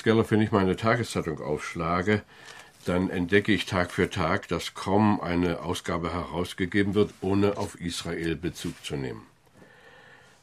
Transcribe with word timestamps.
Johannes 0.00 0.04
Gerloff, 0.04 0.30
wenn 0.30 0.40
ich 0.40 0.50
meine 0.50 0.76
Tageszeitung 0.76 1.42
aufschlage, 1.42 2.22
dann 2.86 3.10
entdecke 3.10 3.52
ich 3.52 3.66
Tag 3.66 3.90
für 3.90 4.08
Tag, 4.08 4.48
dass 4.48 4.72
kaum 4.72 5.20
eine 5.20 5.60
Ausgabe 5.60 6.14
herausgegeben 6.14 6.94
wird, 6.94 7.12
ohne 7.20 7.58
auf 7.58 7.78
Israel 7.78 8.34
Bezug 8.34 8.82
zu 8.82 8.96
nehmen. 8.96 9.26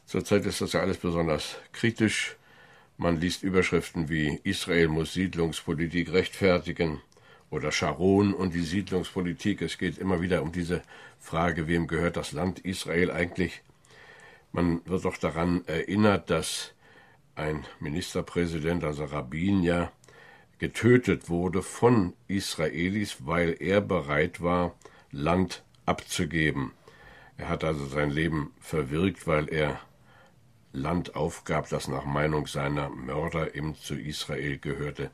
Zurzeit 0.06 0.46
ist 0.46 0.60
das 0.60 0.74
ja 0.74 0.80
alles 0.80 0.98
besonders 0.98 1.56
kritisch. 1.72 2.36
Man 2.98 3.20
liest 3.20 3.42
Überschriften 3.42 4.08
wie 4.08 4.38
Israel 4.44 4.86
muss 4.86 5.14
Siedlungspolitik 5.14 6.12
rechtfertigen 6.12 7.00
oder 7.50 7.72
Sharon 7.72 8.34
und 8.34 8.54
die 8.54 8.62
Siedlungspolitik. 8.62 9.60
Es 9.60 9.76
geht 9.76 9.98
immer 9.98 10.20
wieder 10.20 10.42
um 10.42 10.52
diese 10.52 10.82
Frage, 11.18 11.66
wem 11.66 11.88
gehört 11.88 12.16
das 12.16 12.30
Land 12.30 12.60
Israel 12.60 13.10
eigentlich? 13.10 13.62
Man 14.52 14.82
wird 14.84 15.04
doch 15.04 15.16
daran 15.16 15.64
erinnert, 15.66 16.30
dass 16.30 16.74
ein 17.38 17.64
Ministerpräsident, 17.80 18.84
also 18.84 19.04
Rabin, 19.04 19.62
ja 19.62 19.92
getötet 20.58 21.28
wurde 21.28 21.62
von 21.62 22.14
Israelis, 22.26 23.18
weil 23.20 23.56
er 23.60 23.80
bereit 23.80 24.42
war, 24.42 24.74
Land 25.12 25.62
abzugeben. 25.86 26.72
Er 27.36 27.48
hat 27.48 27.64
also 27.64 27.86
sein 27.86 28.10
Leben 28.10 28.52
verwirkt, 28.60 29.26
weil 29.26 29.48
er 29.48 29.80
Land 30.72 31.14
aufgab, 31.14 31.68
das 31.68 31.88
nach 31.88 32.04
Meinung 32.04 32.46
seiner 32.46 32.90
Mörder 32.90 33.54
eben 33.54 33.74
zu 33.76 33.94
Israel 33.94 34.58
gehörte. 34.58 35.10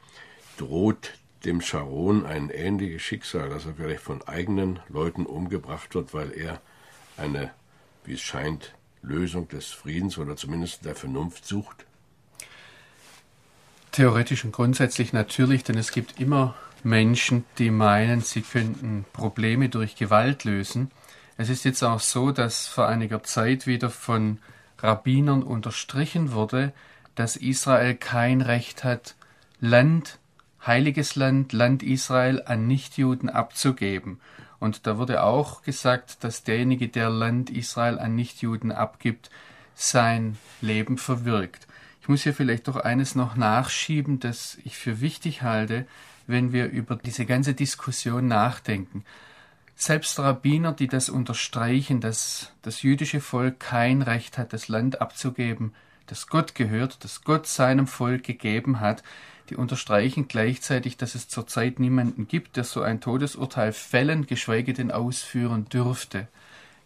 Droht 0.56 1.19
dem 1.45 1.61
Sharon 1.61 2.25
ein 2.25 2.48
ähnliches 2.48 3.02
Schicksal, 3.02 3.50
dass 3.50 3.67
er 3.67 3.75
vielleicht 3.75 4.00
von 4.00 4.22
eigenen 4.22 4.80
Leuten 4.89 5.27
umgebracht 5.27 5.95
wird, 5.95 6.14
weil 6.14 6.33
er 6.33 6.61
eine, 7.19 7.52
wie 8.05 8.14
es 8.14 8.22
scheint, 8.22 8.75
Lösung 9.02 9.47
des 9.48 9.67
Friedens 9.67 10.17
oder 10.17 10.36
zumindest 10.36 10.86
der 10.86 10.95
Vernunft 10.95 11.45
sucht? 11.45 11.84
Theoretisch 13.95 14.45
und 14.45 14.50
grundsätzlich 14.50 15.12
natürlich, 15.12 15.62
denn 15.62 15.78
es 15.78 15.92
gibt 15.92 16.20
immer 16.20 16.56
Menschen, 16.83 17.45
die 17.59 17.70
meinen, 17.70 18.23
sie 18.23 18.42
könnten 18.42 19.05
Probleme 19.12 19.69
durch 19.69 19.95
Gewalt 19.95 20.42
lösen. 20.42 20.91
Es 21.36 21.48
ist 21.48 21.64
jetzt 21.64 21.84
auch 21.84 22.01
so, 22.01 22.33
dass 22.33 22.67
vor 22.67 22.89
einiger 22.89 23.23
Zeit 23.23 23.69
wieder 23.69 23.91
von 23.91 24.39
Rabbinern 24.78 25.45
unterstrichen 25.45 26.33
wurde, 26.33 26.73
dass 27.14 27.36
Israel 27.36 27.95
kein 27.95 28.41
Recht 28.41 28.83
hat, 28.83 29.14
Land, 29.61 30.19
heiliges 30.67 31.14
Land, 31.14 31.53
Land 31.53 31.84
Israel 31.84 32.42
an 32.47 32.67
Nichtjuden 32.67 33.29
abzugeben. 33.29 34.19
Und 34.58 34.89
da 34.89 34.98
wurde 34.98 35.23
auch 35.23 35.63
gesagt, 35.63 36.24
dass 36.24 36.42
derjenige, 36.42 36.89
der 36.89 37.11
Land 37.11 37.48
Israel 37.48 38.01
an 38.01 38.17
Nichtjuden 38.17 38.73
abgibt, 38.73 39.30
sein 39.77 40.36
Leben 40.61 40.98
verwirkt. 40.98 41.69
Ich 42.05 42.09
muss 42.09 42.23
hier 42.23 42.35
vielleicht 42.35 42.69
doch 42.69 42.77
eines 42.77 43.15
noch 43.15 43.35
nachschieben, 43.35 44.20
das 44.20 44.59
ich 44.63 44.77
für 44.77 45.01
wichtig 45.01 45.41
halte, 45.41 45.87
wenn 46.27 46.53
wir 46.53 46.67
über 46.67 46.97
diese 46.97 47.25
ganze 47.25 47.55
Diskussion 47.55 48.29
nachdenken. 48.29 49.07
Selbst 49.75 50.19
Rabbiner, 50.19 50.75
die 50.75 50.87
das 50.87 51.09
unterstreichen, 51.09 52.03
dass 52.03 52.53
das 52.61 52.83
jüdische 52.83 53.23
Volk 53.23 53.59
kein 53.59 54.03
Recht 54.03 54.37
hat, 54.37 54.53
das 54.53 54.69
Land 54.69 55.01
abzugeben, 55.01 55.73
das 56.07 56.27
Gott 56.27 56.55
gehört, 56.55 57.03
das 57.05 57.25
Gott 57.25 57.47
seinem 57.47 57.87
Volk 57.87 58.25
gegeben 58.25 58.81
hat, 58.81 59.03
die 59.48 59.57
unterstreichen 59.57 60.29
gleichzeitig, 60.29 60.98
dass 60.98 61.14
es 61.14 61.29
zurzeit 61.29 61.81
niemanden 61.81 62.29
gibt, 62.29 62.59
der 62.59 62.64
so 62.64 62.83
ein 62.83 63.01
Todesurteil 63.01 63.73
fällen, 63.73 64.27
geschweige 64.27 64.75
denn 64.75 64.91
ausführen 64.91 65.70
dürfte. 65.70 66.29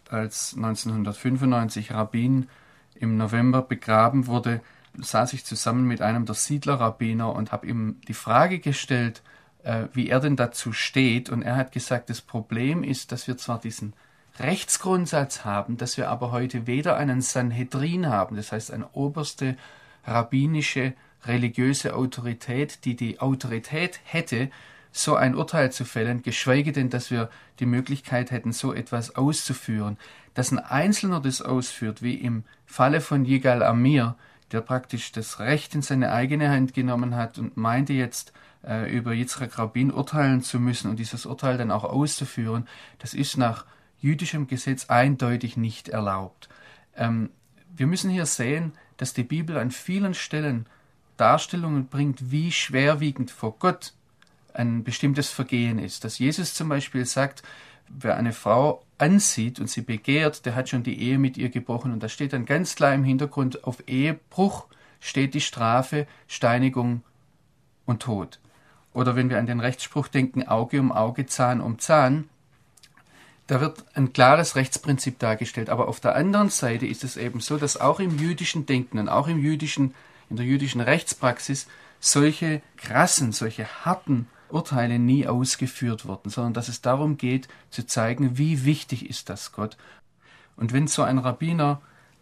Als 0.09 0.53
1995 0.55 1.91
Rabbin 1.91 2.47
im 2.95 3.17
November 3.17 3.61
begraben 3.61 4.25
wurde, 4.25 4.61
saß 5.01 5.33
ich 5.33 5.45
zusammen 5.45 5.85
mit 5.85 6.01
einem 6.01 6.25
der 6.25 6.35
Siedlerrabbiner 6.35 7.33
und 7.33 7.51
habe 7.51 7.67
ihm 7.67 8.01
die 8.07 8.13
Frage 8.13 8.59
gestellt, 8.59 9.21
äh, 9.63 9.85
wie 9.93 10.09
er 10.09 10.19
denn 10.19 10.35
dazu 10.35 10.73
steht. 10.73 11.29
Und 11.29 11.41
er 11.41 11.55
hat 11.55 11.71
gesagt, 11.71 12.09
das 12.09 12.21
Problem 12.21 12.83
ist, 12.83 13.11
dass 13.11 13.27
wir 13.27 13.37
zwar 13.37 13.59
diesen 13.59 13.93
Rechtsgrundsatz 14.39 15.43
haben, 15.43 15.77
dass 15.77 15.97
wir 15.97 16.09
aber 16.09 16.31
heute 16.31 16.65
weder 16.65 16.95
einen 16.97 17.21
Sanhedrin 17.21 18.07
haben, 18.07 18.35
das 18.35 18.51
heißt 18.51 18.71
eine 18.71 18.89
oberste 18.93 19.57
rabbinische 20.05 20.93
religiöse 21.25 21.95
Autorität, 21.95 22.85
die 22.85 22.95
die 22.95 23.19
Autorität 23.19 23.99
hätte, 24.05 24.49
so 24.91 25.15
ein 25.15 25.35
Urteil 25.35 25.71
zu 25.71 25.85
fällen, 25.85 26.23
geschweige 26.23 26.71
denn, 26.71 26.89
dass 26.89 27.11
wir 27.11 27.29
die 27.59 27.65
Möglichkeit 27.65 28.31
hätten, 28.31 28.53
so 28.53 28.73
etwas 28.73 29.15
auszuführen. 29.15 29.97
Dass 30.33 30.51
ein 30.51 30.59
Einzelner 30.59 31.19
das 31.19 31.41
ausführt, 31.41 32.01
wie 32.01 32.15
im 32.15 32.43
Falle 32.65 33.01
von 33.01 33.25
Yigal 33.25 33.61
Amir, 33.61 34.15
der 34.51 34.61
praktisch 34.61 35.11
das 35.11 35.39
Recht 35.39 35.75
in 35.75 35.81
seine 35.81 36.11
eigene 36.11 36.49
Hand 36.49 36.73
genommen 36.73 37.15
hat 37.15 37.37
und 37.37 37.57
meinte 37.57 37.93
jetzt 37.93 38.33
äh, 38.65 38.91
über 38.91 39.13
Yitzhak 39.13 39.57
Rabin 39.57 39.91
urteilen 39.91 40.41
zu 40.41 40.59
müssen 40.59 40.89
und 40.89 40.97
dieses 40.97 41.25
Urteil 41.25 41.57
dann 41.57 41.71
auch 41.71 41.83
auszuführen, 41.83 42.67
das 42.99 43.13
ist 43.13 43.37
nach 43.37 43.65
jüdischem 43.99 44.47
Gesetz 44.47 44.89
eindeutig 44.89 45.57
nicht 45.57 45.89
erlaubt. 45.89 46.49
Ähm, 46.95 47.29
wir 47.75 47.87
müssen 47.87 48.09
hier 48.09 48.25
sehen, 48.25 48.73
dass 48.97 49.13
die 49.13 49.23
Bibel 49.23 49.57
an 49.57 49.71
vielen 49.71 50.13
Stellen 50.13 50.65
Darstellungen 51.17 51.87
bringt, 51.87 52.31
wie 52.31 52.51
schwerwiegend 52.51 53.31
vor 53.31 53.55
Gott 53.59 53.93
ein 54.53 54.83
bestimmtes 54.83 55.29
Vergehen 55.29 55.79
ist. 55.79 56.03
Dass 56.03 56.19
Jesus 56.19 56.53
zum 56.53 56.69
Beispiel 56.69 57.05
sagt, 57.05 57.43
wer 57.87 58.17
eine 58.17 58.33
Frau 58.33 58.83
ansieht 58.99 59.59
und 59.59 59.69
sie 59.69 59.81
begehrt, 59.81 60.45
der 60.45 60.55
hat 60.55 60.69
schon 60.69 60.83
die 60.83 61.01
Ehe 61.01 61.17
mit 61.17 61.37
ihr 61.37 61.49
gebrochen. 61.49 61.91
Und 61.91 62.03
da 62.03 62.09
steht 62.09 62.33
dann 62.33 62.45
ganz 62.45 62.75
klar 62.75 62.93
im 62.93 63.03
Hintergrund, 63.03 63.63
auf 63.63 63.83
Ehebruch 63.87 64.67
steht 64.99 65.33
die 65.33 65.41
Strafe, 65.41 66.07
Steinigung 66.27 67.03
und 67.85 68.01
Tod. 68.01 68.39
Oder 68.93 69.15
wenn 69.15 69.29
wir 69.29 69.39
an 69.39 69.45
den 69.45 69.59
Rechtsspruch 69.59 70.07
denken, 70.07 70.47
Auge 70.47 70.79
um 70.79 70.91
Auge, 70.91 71.25
Zahn 71.25 71.61
um 71.61 71.79
Zahn, 71.79 72.27
da 73.47 73.61
wird 73.61 73.83
ein 73.95 74.13
klares 74.13 74.55
Rechtsprinzip 74.55 75.17
dargestellt. 75.17 75.69
Aber 75.69 75.87
auf 75.87 75.99
der 75.99 76.15
anderen 76.15 76.49
Seite 76.49 76.85
ist 76.85 77.03
es 77.03 77.17
eben 77.17 77.39
so, 77.39 77.57
dass 77.57 77.79
auch 77.81 77.99
im 77.99 78.19
jüdischen 78.19 78.65
Denken 78.65 78.99
und 78.99 79.09
auch 79.09 79.27
im 79.27 79.39
jüdischen, 79.39 79.95
in 80.29 80.35
der 80.35 80.45
jüdischen 80.45 80.81
Rechtspraxis 80.81 81.67
solche 81.99 82.61
krassen, 82.77 83.31
solche 83.31 83.65
harten 83.85 84.27
Urteile 84.51 84.99
nie 84.99 85.27
ausgeführt 85.27 86.05
wurden, 86.05 86.29
sondern 86.29 86.53
dass 86.53 86.67
es 86.67 86.81
darum 86.81 87.17
geht, 87.17 87.47
zu 87.69 87.85
zeigen, 87.85 88.37
wie 88.37 88.65
wichtig 88.65 89.09
ist 89.09 89.29
das 89.29 89.51
Gott. 89.51 89.77
Und 90.55 90.73
wenn 90.73 90.87
so 90.87 91.03
ein 91.03 91.17
Rabbiner 91.17 91.81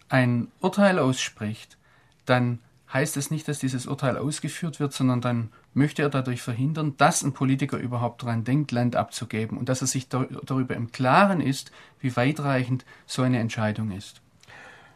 ein 0.10 0.48
Urteil 0.60 1.00
ausspricht, 1.00 1.78
dann 2.26 2.60
heißt 2.94 3.18
es 3.18 3.32
nicht, 3.32 3.48
dass 3.48 3.60
dieses 3.60 3.86
Urteil 3.86 4.18
ausgeführt 4.18 4.80
wird, 4.80 4.94
sondern 4.94 5.22
dann 5.22 5.50
möchte 5.74 6.02
er 6.02 6.10
dadurch 6.10 6.42
verhindern, 6.42 6.96
dass 6.98 7.22
ein 7.24 7.34
Politiker 7.34 7.78
überhaupt 7.78 8.24
daran 8.24 8.44
denkt, 8.44 8.72
Land 8.72 8.96
abzugeben 8.96 9.58
und 9.58 9.70
dass 9.70 9.82
er 9.82 9.88
sich 9.88 10.08
darüber 10.08 10.76
im 10.76 10.92
Klaren 10.92 11.42
ist, 11.42 11.72
wie 12.00 12.16
weitreichend 12.16 12.86
so 13.06 13.22
eine 13.22 13.40
Entscheidung 13.40 13.92
ist. 13.92 14.22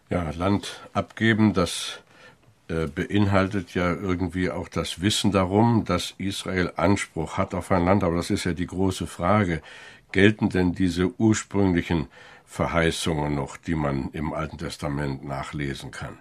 Ja, 0.09 0.29
Land 0.31 0.81
abgeben, 0.93 1.53
das 1.53 1.99
beinhaltet 2.93 3.73
ja 3.73 3.91
irgendwie 3.91 4.49
auch 4.49 4.67
das 4.67 5.01
Wissen 5.01 5.31
darum, 5.31 5.83
dass 5.85 6.13
Israel 6.17 6.71
Anspruch 6.75 7.37
hat 7.37 7.53
auf 7.53 7.71
ein 7.71 7.85
Land. 7.85 8.03
Aber 8.03 8.15
das 8.15 8.29
ist 8.29 8.43
ja 8.43 8.53
die 8.53 8.67
große 8.67 9.07
Frage. 9.07 9.61
Gelten 10.11 10.49
denn 10.49 10.73
diese 10.73 11.11
ursprünglichen 11.19 12.07
Verheißungen 12.45 13.33
noch, 13.33 13.57
die 13.57 13.75
man 13.75 14.09
im 14.11 14.33
Alten 14.33 14.57
Testament 14.57 15.23
nachlesen 15.23 15.91
kann? 15.91 16.17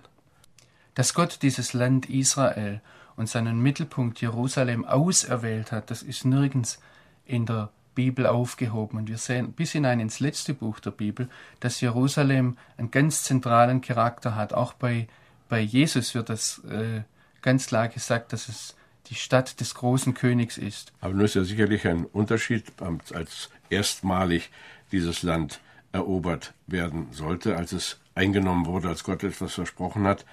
Dass 0.95 1.15
Gott 1.15 1.41
dieses 1.43 1.73
Land 1.73 2.09
Israel 2.09 2.81
und 3.17 3.29
seinen 3.29 3.61
Mittelpunkt 3.61 4.21
Jerusalem 4.21 4.85
auserwählt 4.85 5.73
hat, 5.73 5.91
das 5.91 6.03
ist 6.03 6.25
nirgends 6.25 6.81
in 7.27 7.47
der 7.47 7.71
Bibel 7.95 8.27
aufgehoben. 8.27 8.99
Und 8.99 9.09
wir 9.09 9.19
sehen 9.19 9.53
bis 9.53 9.73
hinein 9.73 10.01
ins 10.01 10.21
letzte 10.21 10.55
Buch 10.55 10.81
der 10.81 10.93
Bibel, 10.93 11.29
dass 11.59 11.81
Jerusalem 11.81 12.57
einen 12.77 12.91
ganz 12.91 13.25
zentralen 13.25 13.81
Charakter 13.81 14.37
hat, 14.37 14.53
auch 14.53 14.73
bei 14.73 15.09
bei 15.51 15.61
Jesus 15.61 16.15
wird 16.15 16.31
das 16.31 16.63
äh, 16.65 17.03
ganz 17.43 17.67
klar 17.67 17.89
gesagt, 17.89 18.33
dass 18.33 18.49
es 18.49 18.77
die 19.09 19.17
Stadt 19.17 19.61
des 19.61 19.75
großen 19.75 20.15
Königs 20.15 20.57
ist. 20.57 20.93
Aber 21.01 21.13
nun 21.13 21.25
ist 21.25 21.35
ja 21.35 21.43
sicherlich 21.43 21.87
ein 21.87 22.07
Unterschied, 22.07 22.73
als 23.13 23.51
erstmalig 23.69 24.51
dieses 24.93 25.23
Land 25.23 25.61
erobert 25.93 26.55
werden 26.69 27.09
sollte, 27.11 27.57
als 27.57 27.73
es 27.73 27.99
eingenommen 28.15 28.67
wurde, 28.67 28.89
als 28.89 29.03
Gott 29.03 29.25
etwas 29.25 29.55
versprochen 29.55 30.05
hat. 30.05 30.25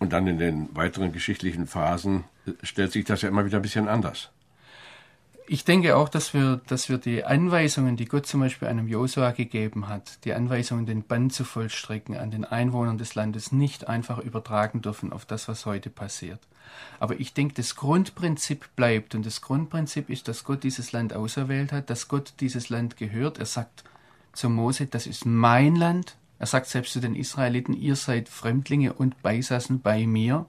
Und 0.00 0.12
dann 0.12 0.26
in 0.26 0.38
den 0.38 0.74
weiteren 0.74 1.12
geschichtlichen 1.12 1.68
Phasen 1.68 2.24
stellt 2.64 2.90
sich 2.90 3.04
das 3.04 3.22
ja 3.22 3.28
immer 3.28 3.46
wieder 3.46 3.60
ein 3.60 3.62
bisschen 3.62 3.88
anders. 3.88 4.30
Ich 5.46 5.64
denke 5.64 5.96
auch, 5.96 6.08
dass 6.08 6.32
wir, 6.32 6.62
dass 6.68 6.88
wir 6.88 6.96
die 6.96 7.22
Anweisungen, 7.22 7.96
die 7.96 8.06
Gott 8.06 8.26
zum 8.26 8.40
Beispiel 8.40 8.66
einem 8.66 8.88
Josua 8.88 9.32
gegeben 9.32 9.88
hat, 9.88 10.24
die 10.24 10.32
Anweisungen, 10.32 10.86
den 10.86 11.02
Bann 11.02 11.28
zu 11.28 11.44
vollstrecken 11.44 12.16
an 12.16 12.30
den 12.30 12.46
Einwohnern 12.46 12.96
des 12.96 13.14
Landes, 13.14 13.52
nicht 13.52 13.86
einfach 13.86 14.18
übertragen 14.18 14.80
dürfen 14.80 15.12
auf 15.12 15.26
das, 15.26 15.46
was 15.46 15.66
heute 15.66 15.90
passiert. 15.90 16.40
Aber 16.98 17.20
ich 17.20 17.34
denke, 17.34 17.54
das 17.54 17.76
Grundprinzip 17.76 18.74
bleibt 18.74 19.14
und 19.14 19.26
das 19.26 19.42
Grundprinzip 19.42 20.08
ist, 20.08 20.28
dass 20.28 20.44
Gott 20.44 20.62
dieses 20.62 20.92
Land 20.92 21.12
auserwählt 21.12 21.72
hat, 21.72 21.90
dass 21.90 22.08
Gott 22.08 22.32
dieses 22.40 22.70
Land 22.70 22.96
gehört. 22.96 23.38
Er 23.38 23.46
sagt 23.46 23.84
zu 24.32 24.48
Mose, 24.48 24.86
das 24.86 25.06
ist 25.06 25.26
mein 25.26 25.76
Land. 25.76 26.16
Er 26.38 26.46
sagt 26.46 26.68
selbst 26.68 26.94
zu 26.94 27.00
den 27.00 27.14
Israeliten, 27.14 27.74
ihr 27.74 27.96
seid 27.96 28.30
Fremdlinge 28.30 28.94
und 28.94 29.20
Beisassen 29.22 29.82
bei 29.82 30.06
mir. 30.06 30.46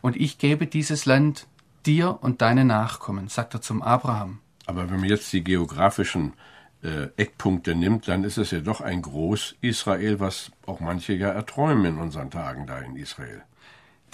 Und 0.00 0.16
ich 0.16 0.38
gebe 0.38 0.66
dieses 0.66 1.06
Land 1.06 1.46
dir 1.86 2.18
und 2.22 2.42
deine 2.42 2.64
Nachkommen, 2.64 3.28
sagt 3.28 3.54
er 3.54 3.60
zum 3.60 3.82
Abraham. 3.82 4.38
Aber 4.66 4.90
wenn 4.90 5.00
man 5.00 5.08
jetzt 5.08 5.32
die 5.32 5.42
geografischen 5.42 6.34
äh, 6.82 7.08
Eckpunkte 7.16 7.74
nimmt, 7.74 8.08
dann 8.08 8.24
ist 8.24 8.38
es 8.38 8.50
ja 8.50 8.60
doch 8.60 8.80
ein 8.80 9.02
Groß-Israel, 9.02 10.20
was 10.20 10.50
auch 10.66 10.80
manche 10.80 11.12
ja 11.14 11.28
erträumen 11.28 11.84
in 11.84 11.98
unseren 11.98 12.30
Tagen 12.30 12.66
da 12.66 12.78
in 12.78 12.96
Israel. 12.96 13.42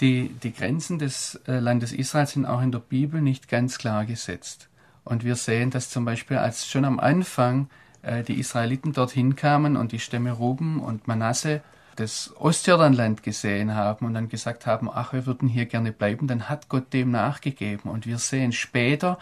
Die, 0.01 0.29
die 0.29 0.53
Grenzen 0.53 0.97
des 0.97 1.35
äh, 1.47 1.59
Landes 1.59 1.91
Israel 1.91 2.27
sind 2.27 2.45
auch 2.45 2.61
in 2.61 2.71
der 2.71 2.79
Bibel 2.79 3.21
nicht 3.21 3.49
ganz 3.49 3.77
klar 3.77 4.05
gesetzt. 4.05 4.69
Und 5.03 5.23
wir 5.23 5.35
sehen, 5.35 5.71
dass 5.71 5.89
zum 5.89 6.05
Beispiel, 6.05 6.37
als 6.37 6.67
schon 6.67 6.85
am 6.85 6.99
Anfang 6.99 7.69
äh, 8.01 8.23
die 8.23 8.39
Israeliten 8.39 8.93
dorthin 8.93 9.35
kamen 9.35 9.75
und 9.75 9.91
die 9.91 9.99
Stämme 9.99 10.31
Ruben 10.31 10.79
und 10.79 11.07
Manasse 11.07 11.61
das 11.99 12.33
Ostjordanland 12.37 13.23
gesehen 13.23 13.75
haben 13.75 14.05
und 14.05 14.13
dann 14.13 14.29
gesagt 14.29 14.65
haben, 14.65 14.89
ach, 14.91 15.13
wir 15.13 15.25
würden 15.25 15.49
hier 15.49 15.65
gerne 15.65 15.91
bleiben, 15.91 16.27
dann 16.27 16.47
hat 16.47 16.69
Gott 16.69 16.93
dem 16.93 17.11
nachgegeben. 17.11 17.89
Und 17.89 18.05
wir 18.05 18.17
sehen 18.17 18.51
später, 18.51 19.19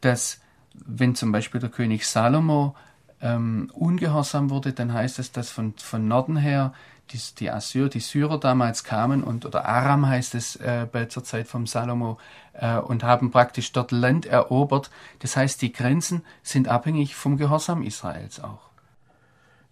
dass 0.00 0.40
wenn 0.74 1.14
zum 1.14 1.32
Beispiel 1.32 1.60
der 1.60 1.70
König 1.70 2.06
Salomo 2.06 2.74
ähm, 3.20 3.70
ungehorsam 3.74 4.50
wurde, 4.50 4.72
dann 4.72 4.92
heißt 4.92 5.18
es, 5.18 5.32
dass 5.32 5.50
von, 5.50 5.74
von 5.76 6.08
Norden 6.08 6.36
her 6.36 6.72
die, 7.10 7.20
die 7.38 7.50
Assyrer, 7.50 7.88
die 7.88 8.00
Syrer 8.00 8.40
damals 8.40 8.82
kamen 8.84 9.22
und 9.22 9.44
oder 9.44 9.66
Aram 9.66 10.06
heißt 10.06 10.34
es 10.34 10.56
äh, 10.56 10.86
bei 10.90 11.04
zur 11.04 11.24
Zeit 11.24 11.46
vom 11.46 11.66
Salomo 11.66 12.18
äh, 12.54 12.76
und 12.78 13.04
haben 13.04 13.30
praktisch 13.30 13.72
dort 13.72 13.92
Land 13.92 14.24
erobert. 14.26 14.90
Das 15.18 15.36
heißt, 15.36 15.60
die 15.60 15.72
Grenzen 15.72 16.24
sind 16.42 16.68
abhängig 16.68 17.14
vom 17.14 17.36
Gehorsam 17.36 17.82
Israels 17.82 18.40
auch. 18.40 18.73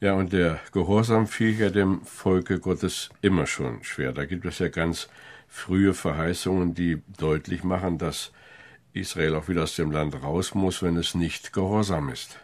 Ja, 0.02 0.14
und 0.14 0.32
der 0.32 0.58
Gehorsam 0.72 1.28
fiel 1.28 1.56
ja 1.60 1.70
dem 1.70 2.04
Volke 2.04 2.58
Gottes 2.58 3.10
immer 3.20 3.46
schon 3.46 3.84
schwer. 3.84 4.12
Da 4.12 4.24
gibt 4.24 4.44
es 4.44 4.58
ja 4.58 4.68
ganz 4.68 5.08
frühe 5.46 5.94
Verheißungen, 5.94 6.74
die 6.74 7.00
deutlich 7.18 7.62
machen, 7.62 7.98
dass 7.98 8.32
Israel 8.94 9.36
auch 9.36 9.46
wieder 9.46 9.62
aus 9.62 9.76
dem 9.76 9.92
Land 9.92 10.20
raus 10.20 10.56
muss, 10.56 10.82
wenn 10.82 10.96
es 10.96 11.14
nicht 11.14 11.52
gehorsam 11.52 12.08
ist. 12.08 12.36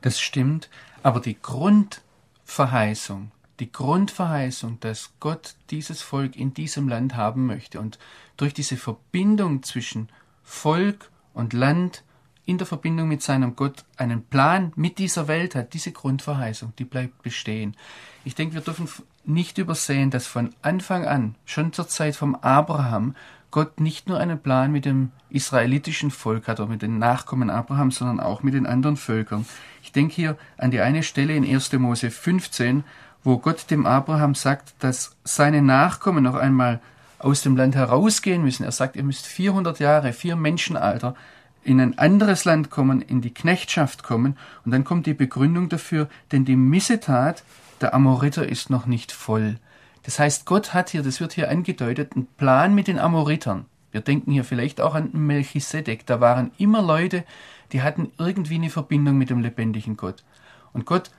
Das 0.00 0.18
stimmt, 0.18 0.70
aber 1.02 1.20
die 1.20 1.36
Grundverheißung, 1.38 3.30
die 3.60 3.70
Grundverheißung, 3.70 4.80
dass 4.80 5.10
Gott 5.20 5.56
dieses 5.68 6.00
Volk 6.00 6.34
in 6.34 6.54
diesem 6.54 6.88
Land 6.88 7.14
haben 7.14 7.44
möchte 7.44 7.78
und 7.78 7.98
durch 8.38 8.54
diese 8.54 8.78
Verbindung 8.78 9.62
zwischen 9.62 10.08
Volk 10.42 11.10
und 11.34 11.52
Land 11.52 12.04
in 12.44 12.58
der 12.58 12.66
Verbindung 12.66 13.08
mit 13.08 13.22
seinem 13.22 13.54
Gott 13.54 13.84
einen 13.96 14.24
Plan 14.24 14.72
mit 14.74 14.98
dieser 14.98 15.28
Welt 15.28 15.54
hat, 15.54 15.74
diese 15.74 15.92
Grundverheißung, 15.92 16.72
die 16.78 16.84
bleibt 16.84 17.22
bestehen. 17.22 17.76
Ich 18.24 18.34
denke, 18.34 18.54
wir 18.54 18.62
dürfen 18.62 18.88
nicht 19.24 19.58
übersehen, 19.58 20.10
dass 20.10 20.26
von 20.26 20.54
Anfang 20.62 21.06
an, 21.06 21.36
schon 21.44 21.72
zur 21.72 21.88
Zeit 21.88 22.16
vom 22.16 22.34
Abraham, 22.34 23.14
Gott 23.52 23.80
nicht 23.80 24.08
nur 24.08 24.18
einen 24.18 24.40
Plan 24.40 24.72
mit 24.72 24.86
dem 24.86 25.12
israelitischen 25.28 26.10
Volk 26.10 26.48
hat 26.48 26.58
oder 26.58 26.70
mit 26.70 26.82
den 26.82 26.98
Nachkommen 26.98 27.50
Abrahams, 27.50 27.96
sondern 27.96 28.18
auch 28.18 28.42
mit 28.42 28.54
den 28.54 28.66
anderen 28.66 28.96
Völkern. 28.96 29.46
Ich 29.82 29.92
denke 29.92 30.14
hier 30.14 30.38
an 30.56 30.70
die 30.70 30.80
eine 30.80 31.02
Stelle 31.02 31.36
in 31.36 31.44
1. 31.44 31.72
Mose 31.74 32.10
15, 32.10 32.82
wo 33.22 33.38
Gott 33.38 33.70
dem 33.70 33.84
Abraham 33.84 34.34
sagt, 34.34 34.74
dass 34.78 35.14
seine 35.22 35.60
Nachkommen 35.60 36.24
noch 36.24 36.34
einmal 36.34 36.80
aus 37.18 37.42
dem 37.42 37.56
Land 37.56 37.74
herausgehen 37.74 38.42
müssen. 38.42 38.64
Er 38.64 38.72
sagt, 38.72 38.96
ihr 38.96 39.04
müsst 39.04 39.26
400 39.26 39.78
Jahre, 39.78 40.12
vier 40.12 40.34
Menschenalter 40.34 41.14
in 41.64 41.80
ein 41.80 41.98
anderes 41.98 42.44
Land 42.44 42.70
kommen, 42.70 43.00
in 43.00 43.20
die 43.20 43.34
Knechtschaft 43.34 44.02
kommen. 44.02 44.36
Und 44.64 44.72
dann 44.72 44.84
kommt 44.84 45.06
die 45.06 45.14
Begründung 45.14 45.68
dafür, 45.68 46.08
denn 46.32 46.44
die 46.44 46.56
Missetat 46.56 47.44
der 47.80 47.94
Amoriter 47.94 48.48
ist 48.48 48.70
noch 48.70 48.86
nicht 48.86 49.12
voll. 49.12 49.58
Das 50.04 50.18
heißt, 50.18 50.46
Gott 50.46 50.74
hat 50.74 50.90
hier, 50.90 51.02
das 51.02 51.20
wird 51.20 51.32
hier 51.32 51.50
angedeutet, 51.50 52.12
einen 52.14 52.26
Plan 52.26 52.74
mit 52.74 52.88
den 52.88 52.98
Amoritern. 52.98 53.66
Wir 53.92 54.00
denken 54.00 54.32
hier 54.32 54.44
vielleicht 54.44 54.80
auch 54.80 54.94
an 54.94 55.10
Melchisedek. 55.12 56.06
Da 56.06 56.20
waren 56.20 56.50
immer 56.58 56.82
Leute, 56.82 57.24
die 57.72 57.82
hatten 57.82 58.10
irgendwie 58.18 58.56
eine 58.56 58.70
Verbindung 58.70 59.16
mit 59.18 59.30
dem 59.30 59.40
lebendigen 59.40 59.96
Gott. 59.96 60.24
Und 60.72 60.86
Gott 60.86 61.10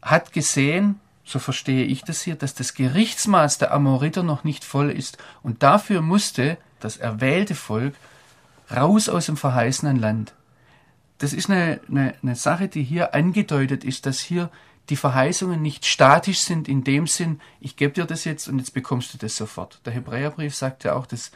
hat 0.00 0.32
gesehen, 0.32 1.00
so 1.24 1.38
verstehe 1.38 1.84
ich 1.84 2.04
das 2.04 2.22
hier, 2.22 2.36
dass 2.36 2.54
das 2.54 2.74
Gerichtsmaß 2.74 3.58
der 3.58 3.72
Amoriter 3.72 4.22
noch 4.22 4.44
nicht 4.44 4.64
voll 4.64 4.90
ist. 4.90 5.18
Und 5.42 5.62
dafür 5.62 6.00
musste 6.00 6.58
das 6.80 6.96
erwählte 6.96 7.54
Volk 7.54 7.94
raus 8.74 9.08
aus 9.08 9.26
dem 9.26 9.36
verheißenen 9.36 9.96
Land. 9.96 10.34
Das 11.18 11.32
ist 11.32 11.48
eine, 11.48 11.80
eine, 11.88 12.14
eine 12.22 12.34
Sache, 12.34 12.68
die 12.68 12.82
hier 12.82 13.14
angedeutet 13.14 13.84
ist, 13.84 14.06
dass 14.06 14.20
hier 14.20 14.50
die 14.90 14.96
Verheißungen 14.96 15.62
nicht 15.62 15.86
statisch 15.86 16.40
sind 16.40 16.68
in 16.68 16.84
dem 16.84 17.06
Sinn, 17.06 17.40
ich 17.60 17.76
gebe 17.76 17.94
dir 17.94 18.04
das 18.04 18.24
jetzt 18.24 18.48
und 18.48 18.58
jetzt 18.58 18.74
bekommst 18.74 19.14
du 19.14 19.18
das 19.18 19.36
sofort. 19.36 19.80
Der 19.86 19.92
Hebräerbrief 19.92 20.54
sagt 20.54 20.84
ja 20.84 20.94
auch, 20.94 21.06
das 21.06 21.30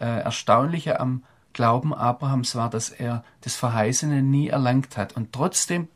äh, 0.00 0.04
Erstaunliche 0.06 1.00
am 1.00 1.22
Glauben 1.52 1.94
Abrahams 1.94 2.56
war, 2.56 2.70
dass 2.70 2.88
er 2.90 3.22
das 3.42 3.54
Verheißene 3.54 4.22
nie 4.22 4.48
erlangt 4.48 4.96
hat. 4.96 5.14
Und 5.14 5.32
trotzdem 5.32 5.88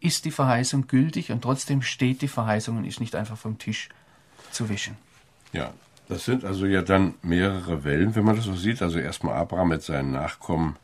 ist 0.00 0.24
die 0.24 0.30
Verheißung 0.30 0.86
gültig 0.86 1.32
und 1.32 1.42
trotzdem 1.42 1.82
steht 1.82 2.22
die 2.22 2.28
Verheißung 2.28 2.78
und 2.78 2.84
ist 2.84 3.00
nicht 3.00 3.14
einfach 3.14 3.36
vom 3.36 3.58
Tisch 3.58 3.88
zu 4.52 4.68
wischen. 4.68 4.96
Ja, 5.52 5.72
das 6.08 6.24
sind 6.24 6.44
also 6.44 6.66
ja 6.66 6.82
dann 6.82 7.14
mehrere 7.22 7.84
Wellen, 7.84 8.14
wenn 8.14 8.24
man 8.24 8.36
das 8.36 8.44
so 8.44 8.54
sieht. 8.54 8.82
Also 8.82 8.98
erstmal 8.98 9.34
Abraham 9.36 9.68
mit 9.68 9.82
seinen 9.82 10.12
Nachkommen 10.12 10.76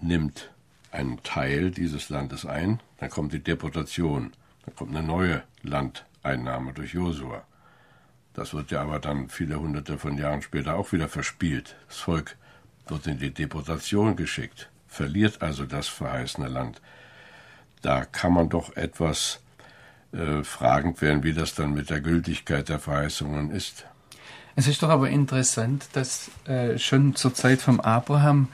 nimmt 0.00 0.50
einen 0.90 1.22
Teil 1.22 1.70
dieses 1.70 2.08
Landes 2.08 2.46
ein, 2.46 2.80
dann 2.98 3.10
kommt 3.10 3.32
die 3.32 3.42
Deportation, 3.42 4.32
dann 4.64 4.76
kommt 4.76 4.96
eine 4.96 5.06
neue 5.06 5.42
Landeinnahme 5.62 6.72
durch 6.72 6.94
Josua. 6.94 7.44
Das 8.32 8.54
wird 8.54 8.70
ja 8.70 8.82
aber 8.82 8.98
dann 8.98 9.28
viele 9.28 9.60
hunderte 9.60 9.98
von 9.98 10.18
Jahren 10.18 10.42
später 10.42 10.76
auch 10.76 10.92
wieder 10.92 11.08
verspielt. 11.08 11.76
Das 11.88 11.98
Volk 11.98 12.36
wird 12.86 13.06
in 13.06 13.18
die 13.18 13.32
Deportation 13.32 14.16
geschickt, 14.16 14.70
verliert 14.88 15.42
also 15.42 15.66
das 15.66 15.88
verheißene 15.88 16.48
Land. 16.48 16.80
Da 17.82 18.04
kann 18.04 18.32
man 18.32 18.48
doch 18.48 18.76
etwas 18.76 19.40
äh, 20.12 20.42
fragend 20.42 21.00
werden, 21.02 21.22
wie 21.22 21.32
das 21.32 21.54
dann 21.54 21.74
mit 21.74 21.90
der 21.90 22.00
Gültigkeit 22.00 22.68
der 22.68 22.78
Verheißungen 22.78 23.50
ist. 23.50 23.86
Es 24.56 24.68
ist 24.68 24.82
doch 24.82 24.88
aber 24.88 25.10
interessant, 25.10 25.88
dass 25.94 26.30
äh, 26.46 26.78
schon 26.78 27.16
zur 27.16 27.34
Zeit 27.34 27.60
von 27.60 27.80
Abraham 27.80 28.48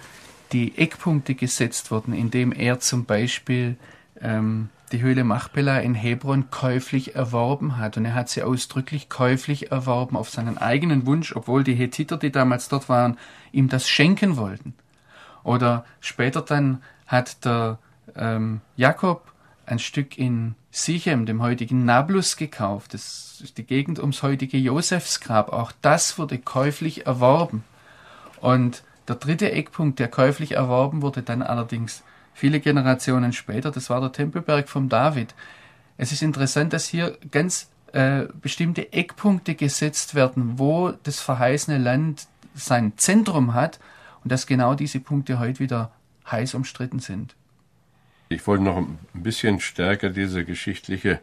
die 0.52 0.78
Eckpunkte 0.78 1.34
gesetzt 1.34 1.90
wurden, 1.90 2.14
indem 2.14 2.52
er 2.52 2.80
zum 2.80 3.04
Beispiel 3.04 3.76
ähm, 4.20 4.70
die 4.92 5.02
Höhle 5.02 5.24
Machpelah 5.24 5.78
in 5.78 5.94
Hebron 5.94 6.50
käuflich 6.50 7.14
erworben 7.14 7.76
hat. 7.76 7.96
Und 7.96 8.06
er 8.06 8.14
hat 8.14 8.28
sie 8.28 8.42
ausdrücklich 8.42 9.08
käuflich 9.08 9.70
erworben 9.70 10.16
auf 10.16 10.30
seinen 10.30 10.58
eigenen 10.58 11.06
Wunsch, 11.06 11.36
obwohl 11.36 11.64
die 11.64 11.74
Hethiter, 11.74 12.16
die 12.16 12.32
damals 12.32 12.68
dort 12.68 12.88
waren, 12.88 13.18
ihm 13.52 13.68
das 13.68 13.88
schenken 13.88 14.36
wollten. 14.36 14.74
Oder 15.44 15.84
später 16.00 16.42
dann 16.42 16.82
hat 17.06 17.44
der 17.44 17.78
ähm, 18.16 18.60
Jakob 18.76 19.30
ein 19.70 19.78
Stück 19.78 20.18
in 20.18 20.54
Sichem, 20.70 21.26
dem 21.26 21.42
heutigen 21.42 21.84
Nablus, 21.84 22.36
gekauft. 22.36 22.94
Das 22.94 23.40
ist 23.42 23.58
die 23.58 23.64
Gegend 23.64 23.98
ums 23.98 24.22
heutige 24.22 24.58
Josefsgrab. 24.58 25.52
Auch 25.52 25.72
das 25.82 26.18
wurde 26.18 26.38
käuflich 26.38 27.06
erworben. 27.06 27.64
Und 28.40 28.82
der 29.08 29.16
dritte 29.16 29.50
Eckpunkt, 29.52 29.98
der 29.98 30.08
käuflich 30.08 30.52
erworben 30.52 31.02
wurde, 31.02 31.22
dann 31.22 31.42
allerdings 31.42 32.02
viele 32.32 32.60
Generationen 32.60 33.32
später, 33.32 33.70
das 33.70 33.90
war 33.90 34.00
der 34.00 34.12
Tempelberg 34.12 34.68
vom 34.68 34.88
David. 34.88 35.34
Es 35.96 36.12
ist 36.12 36.22
interessant, 36.22 36.72
dass 36.72 36.86
hier 36.86 37.18
ganz 37.30 37.68
äh, 37.92 38.26
bestimmte 38.40 38.92
Eckpunkte 38.92 39.54
gesetzt 39.54 40.14
werden, 40.14 40.58
wo 40.58 40.92
das 41.02 41.20
verheißene 41.20 41.78
Land 41.78 42.26
sein 42.54 42.92
Zentrum 42.96 43.54
hat 43.54 43.80
und 44.22 44.32
dass 44.32 44.46
genau 44.46 44.74
diese 44.74 45.00
Punkte 45.00 45.38
heute 45.38 45.60
wieder 45.60 45.90
heiß 46.30 46.54
umstritten 46.54 47.00
sind. 47.00 47.34
Ich 48.32 48.46
wollte 48.46 48.62
noch 48.62 48.76
ein 48.76 48.98
bisschen 49.12 49.58
stärker 49.58 50.08
diese 50.08 50.44
geschichtliche 50.44 51.18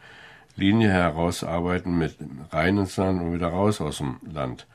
Linie 0.58 0.92
herausarbeiten 0.92 1.98
mit 1.98 2.18
rein 2.52 2.78
ins 2.78 2.98
Land 2.98 3.22
und 3.22 3.34
wieder 3.34 3.48
raus 3.48 3.80
aus 3.80 4.00
dem 4.00 4.18
Land. 4.30 4.68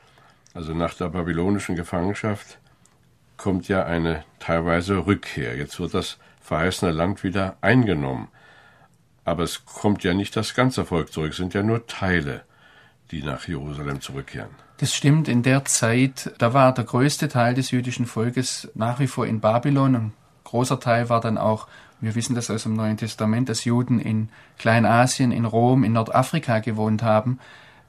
Also 0.55 0.73
nach 0.73 0.95
der 0.95 1.09
babylonischen 1.09 1.75
Gefangenschaft 1.75 2.57
kommt 3.37 3.67
ja 3.67 3.85
eine 3.85 4.23
teilweise 4.39 5.05
Rückkehr. 5.05 5.55
Jetzt 5.55 5.79
wird 5.79 5.93
das 5.93 6.17
verheißene 6.41 6.91
Land 6.91 7.23
wieder 7.23 7.57
eingenommen. 7.61 8.29
Aber 9.25 9.43
es 9.43 9.63
kommt 9.65 10.03
ja 10.03 10.15
nicht 10.15 10.35
das 10.35 10.55
ganze 10.55 10.85
Volk 10.85 11.13
zurück, 11.13 11.33
es 11.33 11.37
sind 11.37 11.53
ja 11.53 11.61
nur 11.61 11.85
Teile, 11.85 12.41
die 13.11 13.21
nach 13.21 13.47
Jerusalem 13.47 14.01
zurückkehren. 14.01 14.49
Das 14.77 14.95
stimmt, 14.95 15.27
in 15.27 15.43
der 15.43 15.65
Zeit, 15.65 16.33
da 16.39 16.55
war 16.55 16.73
der 16.73 16.85
größte 16.85 17.27
Teil 17.27 17.53
des 17.53 17.69
jüdischen 17.69 18.07
Volkes 18.07 18.71
nach 18.73 18.99
wie 18.99 19.07
vor 19.07 19.27
in 19.27 19.39
Babylon. 19.39 19.95
Ein 19.95 20.13
großer 20.45 20.79
Teil 20.79 21.09
war 21.09 21.21
dann 21.21 21.37
auch, 21.37 21.67
wir 22.03 22.15
wissen 22.15 22.35
das 22.35 22.51
aus 22.51 22.63
dem 22.63 22.73
Neuen 22.73 22.97
Testament, 22.97 23.47
dass 23.47 23.63
Juden 23.63 23.97
in 23.99 24.27
Kleinasien, 24.57 25.31
in 25.31 25.45
Rom, 25.45 25.85
in 25.85 25.93
Nordafrika 25.93 26.59
gewohnt 26.59 27.01
haben. 27.01 27.39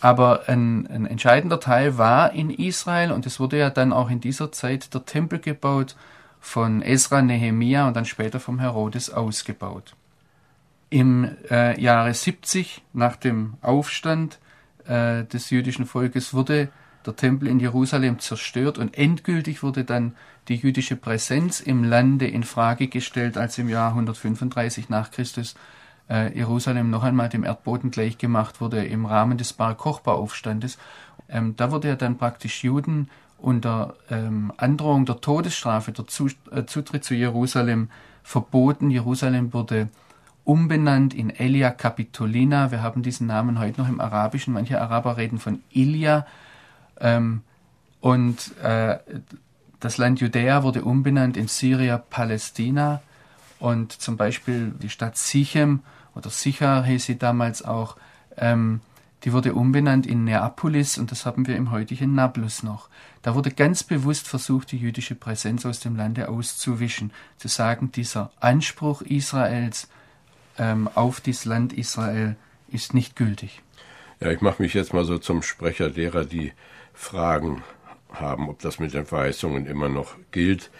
Aber 0.00 0.49
ein, 0.49 0.87
ein 0.87 1.06
entscheidender 1.06 1.59
Teil 1.59 1.99
war 1.99 2.33
in 2.33 2.50
Israel 2.50 3.11
und 3.11 3.26
es 3.26 3.40
wurde 3.40 3.59
ja 3.59 3.71
dann 3.71 3.92
auch 3.92 4.11
in 4.11 4.21
dieser 4.21 4.52
Zeit 4.52 4.94
der 4.94 5.04
Tempel 5.04 5.40
gebaut 5.40 5.97
von 6.38 6.80
Esra, 6.83 7.23
Nehemia 7.23 7.88
und 7.88 7.97
dann 7.97 8.04
später 8.04 8.38
vom 8.38 8.61
Herodes 8.61 9.11
ausgebaut. 9.11 9.97
Im 10.90 11.37
äh, 11.50 11.80
Jahre 11.80 12.14
70 12.14 12.83
nach 12.92 13.16
dem 13.16 13.54
Aufstand 13.62 14.38
äh, 14.87 15.25
des 15.25 15.50
jüdischen 15.50 15.87
Volkes 15.87 16.35
wurde 16.35 16.68
der 17.06 17.16
Tempel 17.16 17.49
in 17.49 17.61
Jerusalem 17.61 18.18
zerstört 18.18 18.78
und 18.78 18.96
endgültig 18.96 19.62
wurde 19.62 19.84
dann 19.84 20.14
die 20.49 20.56
jüdische 20.56 20.96
Präsenz 20.96 21.61
im 21.61 21.84
Lande 21.84 22.26
in 22.26 22.42
Frage 22.42 22.88
gestellt, 22.88 23.37
als 23.37 23.58
im 23.58 23.68
Jahr 23.68 23.90
135 23.90 24.88
nach 24.88 25.11
Christus 25.11 25.54
äh, 26.08 26.37
Jerusalem 26.37 26.90
noch 26.90 27.02
einmal 27.02 27.28
dem 27.28 27.44
Erdboden 27.44 27.90
gleichgemacht 27.90 28.61
wurde 28.61 28.84
im 28.84 29.06
Rahmen 29.06 29.38
des 29.38 29.52
Bar 29.52 29.75
Kochba-Aufstandes. 29.75 30.78
Ähm, 31.28 31.54
da 31.56 31.70
wurde 31.70 31.88
ja 31.88 31.96
dann 31.96 32.18
praktisch 32.18 32.62
Juden 32.64 33.08
unter 33.38 33.94
ähm, 34.11 34.52
Androhung 34.56 35.06
der 35.06 35.20
Todesstrafe 35.20 35.92
der 35.92 36.06
zu 36.06 36.28
äh, 36.50 36.64
Zutritt 36.66 37.04
zu 37.04 37.14
Jerusalem 37.14 37.88
verboten. 38.23 38.90
Jerusalem 38.90 39.52
wurde 39.52 39.88
umbenannt 40.44 41.14
in 41.14 41.30
Elia 41.30 41.70
Capitolina. 41.70 42.70
Wir 42.70 42.82
haben 42.82 43.02
diesen 43.02 43.26
Namen 43.26 43.58
heute 43.58 43.80
noch 43.80 43.88
im 43.88 44.00
Arabischen. 44.00 44.54
Manche 44.54 44.80
Araber 44.80 45.16
reden 45.16 45.38
von 45.38 45.61
Ilia. 45.70 46.26
Ähm, 47.00 47.42
und 48.00 48.56
äh, 48.62 48.98
das 49.80 49.98
Land 49.98 50.20
Judäa 50.20 50.62
wurde 50.62 50.84
umbenannt 50.84 51.36
in 51.36 51.48
Syria 51.48 51.98
Palästina. 51.98 53.02
Und 53.58 53.92
zum 53.92 54.16
Beispiel 54.16 54.72
die 54.82 54.90
Stadt 54.90 55.16
Sichem 55.16 55.80
oder 56.14 56.30
Sichar 56.30 56.84
hieß 56.84 57.04
sie 57.04 57.18
damals 57.18 57.62
auch, 57.62 57.96
ähm, 58.36 58.80
die 59.24 59.32
wurde 59.32 59.54
umbenannt 59.54 60.06
in 60.06 60.24
Neapolis 60.24 60.98
und 60.98 61.10
das 61.10 61.24
haben 61.24 61.46
wir 61.46 61.56
im 61.56 61.70
heutigen 61.70 62.14
Nablus 62.14 62.62
noch. 62.62 62.90
Da 63.22 63.34
wurde 63.34 63.50
ganz 63.50 63.82
bewusst 63.82 64.28
versucht, 64.28 64.70
die 64.70 64.76
jüdische 64.76 65.14
Präsenz 65.14 65.64
aus 65.64 65.80
dem 65.80 65.96
Lande 65.96 66.28
auszuwischen, 66.28 67.10
zu 67.38 67.48
sagen, 67.48 67.90
dieser 67.90 68.30
Anspruch 68.38 69.00
Israels 69.00 69.88
ähm, 70.58 70.90
auf 70.94 71.22
das 71.22 71.46
Land 71.46 71.72
Israel 71.72 72.36
ist 72.68 72.92
nicht 72.92 73.16
gültig. 73.16 73.62
Ja, 74.25 74.31
ich 74.31 74.40
mache 74.40 74.62
mich 74.62 74.73
jetzt 74.73 74.95
mal 74.95 75.04
so 75.04 75.19
zum 75.19 75.43
Sprecher 75.43 75.90
derer, 75.90 76.25
die 76.25 76.52
Fragen 76.95 77.62
haben, 78.11 78.49
ob 78.49 78.59
das 78.61 78.78
mit 78.78 78.95
den 78.95 79.04
Verheißungen 79.04 79.66
immer 79.66 79.90
noch 79.90 80.16
gilt. 80.31 80.71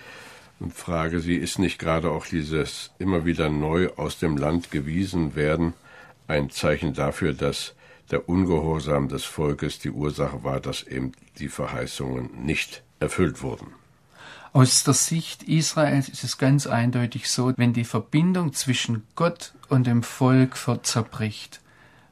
Und 0.61 0.73
frage 0.73 1.21
sie, 1.21 1.37
ist 1.37 1.59
nicht 1.59 1.79
gerade 1.79 2.11
auch 2.11 2.25
dieses 2.25 2.93
immer 2.99 3.27
wieder 3.27 3.51
neu 3.51 3.91
aus 3.97 4.19
dem 4.19 4.39
Land 4.39 4.71
gewiesen 4.71 5.37
werden 5.37 5.75
ein 6.27 6.49
Zeichen 6.49 6.95
dafür, 6.95 7.35
dass 7.35 7.75
der 8.11 8.31
Ungehorsam 8.31 9.09
des 9.09 9.25
Volkes 9.25 9.79
die 9.79 9.91
Ursache 9.91 10.43
war, 10.43 10.59
dass 10.59 10.83
eben 10.83 11.13
die 11.39 11.49
Verheißungen 11.49 12.47
nicht 12.47 12.83
erfüllt 12.99 13.43
wurden? 13.43 13.67
Aus 14.55 14.85
der 14.85 14.95
Sicht 14.95 15.43
Israels 15.43 16.09
ist 16.09 16.25
es 16.25 16.39
ganz 16.39 16.67
eindeutig 16.67 17.29
so, 17.29 17.53
wenn 17.59 17.75
die 17.75 17.85
Verbindung 17.85 18.55
zwischen 18.55 19.03
Gott 19.17 19.53
und 19.69 19.87
dem 19.87 20.03
Volk 20.03 20.57
zerbricht, 20.83 21.61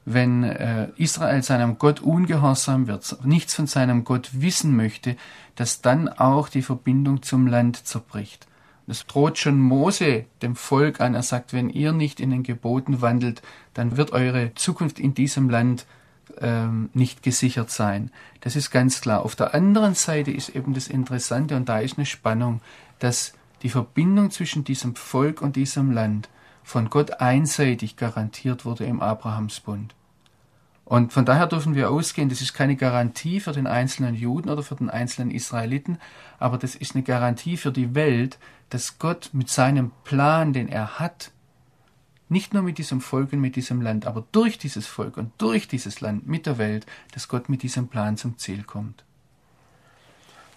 wenn 0.05 0.43
äh, 0.43 0.89
Israel 0.97 1.43
seinem 1.43 1.77
Gott 1.77 2.01
ungehorsam 2.01 2.87
wird, 2.87 3.17
nichts 3.23 3.53
von 3.53 3.67
seinem 3.67 4.03
Gott 4.03 4.29
wissen 4.33 4.75
möchte, 4.75 5.15
dass 5.55 5.81
dann 5.81 6.09
auch 6.09 6.49
die 6.49 6.61
Verbindung 6.61 7.23
zum 7.23 7.47
Land 7.47 7.85
zerbricht. 7.87 8.47
Das 8.85 9.05
droht 9.05 9.37
schon 9.37 9.59
Mose 9.59 10.25
dem 10.41 10.55
Volk 10.55 10.99
an. 10.99 11.15
Er 11.15 11.23
sagt, 11.23 11.53
wenn 11.53 11.69
ihr 11.69 11.93
nicht 11.93 12.19
in 12.19 12.31
den 12.31 12.43
Geboten 12.43 13.01
wandelt, 13.01 13.41
dann 13.73 13.95
wird 13.95 14.11
eure 14.11 14.53
Zukunft 14.55 14.99
in 14.99 15.13
diesem 15.13 15.49
Land 15.49 15.85
ähm, 16.41 16.89
nicht 16.93 17.23
gesichert 17.23 17.69
sein. 17.69 18.11
Das 18.41 18.55
ist 18.57 18.71
ganz 18.71 18.99
klar. 18.99 19.23
Auf 19.23 19.35
der 19.35 19.53
anderen 19.53 19.95
Seite 19.95 20.31
ist 20.31 20.49
eben 20.49 20.73
das 20.73 20.87
Interessante, 20.87 21.55
und 21.55 21.69
da 21.69 21.79
ist 21.79 21.97
eine 21.97 22.05
Spannung, 22.05 22.61
dass 22.99 23.33
die 23.61 23.69
Verbindung 23.69 24.31
zwischen 24.31 24.65
diesem 24.65 24.95
Volk 24.95 25.41
und 25.41 25.55
diesem 25.55 25.91
Land 25.91 26.27
von 26.63 26.89
Gott 26.89 27.21
einseitig 27.21 27.97
garantiert 27.97 28.65
wurde 28.65 28.85
im 28.85 29.01
Abrahamsbund. 29.01 29.93
Und 30.85 31.13
von 31.13 31.25
daher 31.25 31.47
dürfen 31.47 31.75
wir 31.75 31.89
ausgehen, 31.89 32.29
das 32.29 32.41
ist 32.41 32.53
keine 32.53 32.75
Garantie 32.75 33.39
für 33.39 33.53
den 33.53 33.67
einzelnen 33.67 34.15
Juden 34.15 34.49
oder 34.49 34.63
für 34.63 34.75
den 34.75 34.89
einzelnen 34.89 35.31
Israeliten, 35.31 35.97
aber 36.39 36.57
das 36.57 36.75
ist 36.75 36.93
eine 36.93 37.03
Garantie 37.03 37.57
für 37.57 37.71
die 37.71 37.95
Welt, 37.95 38.37
dass 38.69 38.99
Gott 38.99 39.29
mit 39.33 39.49
seinem 39.49 39.91
Plan, 40.03 40.51
den 40.51 40.67
er 40.67 40.99
hat, 40.99 41.31
nicht 42.29 42.53
nur 42.53 42.63
mit 42.63 42.77
diesem 42.77 42.99
Volk 42.99 43.31
und 43.31 43.39
mit 43.39 43.55
diesem 43.55 43.81
Land, 43.81 44.05
aber 44.05 44.25
durch 44.31 44.57
dieses 44.57 44.87
Volk 44.87 45.17
und 45.17 45.31
durch 45.37 45.67
dieses 45.67 46.01
Land 46.01 46.27
mit 46.27 46.45
der 46.45 46.57
Welt, 46.57 46.85
dass 47.13 47.27
Gott 47.27 47.47
mit 47.47 47.63
diesem 47.63 47.87
Plan 47.87 48.17
zum 48.17 48.37
Ziel 48.37 48.63
kommt. 48.63 49.03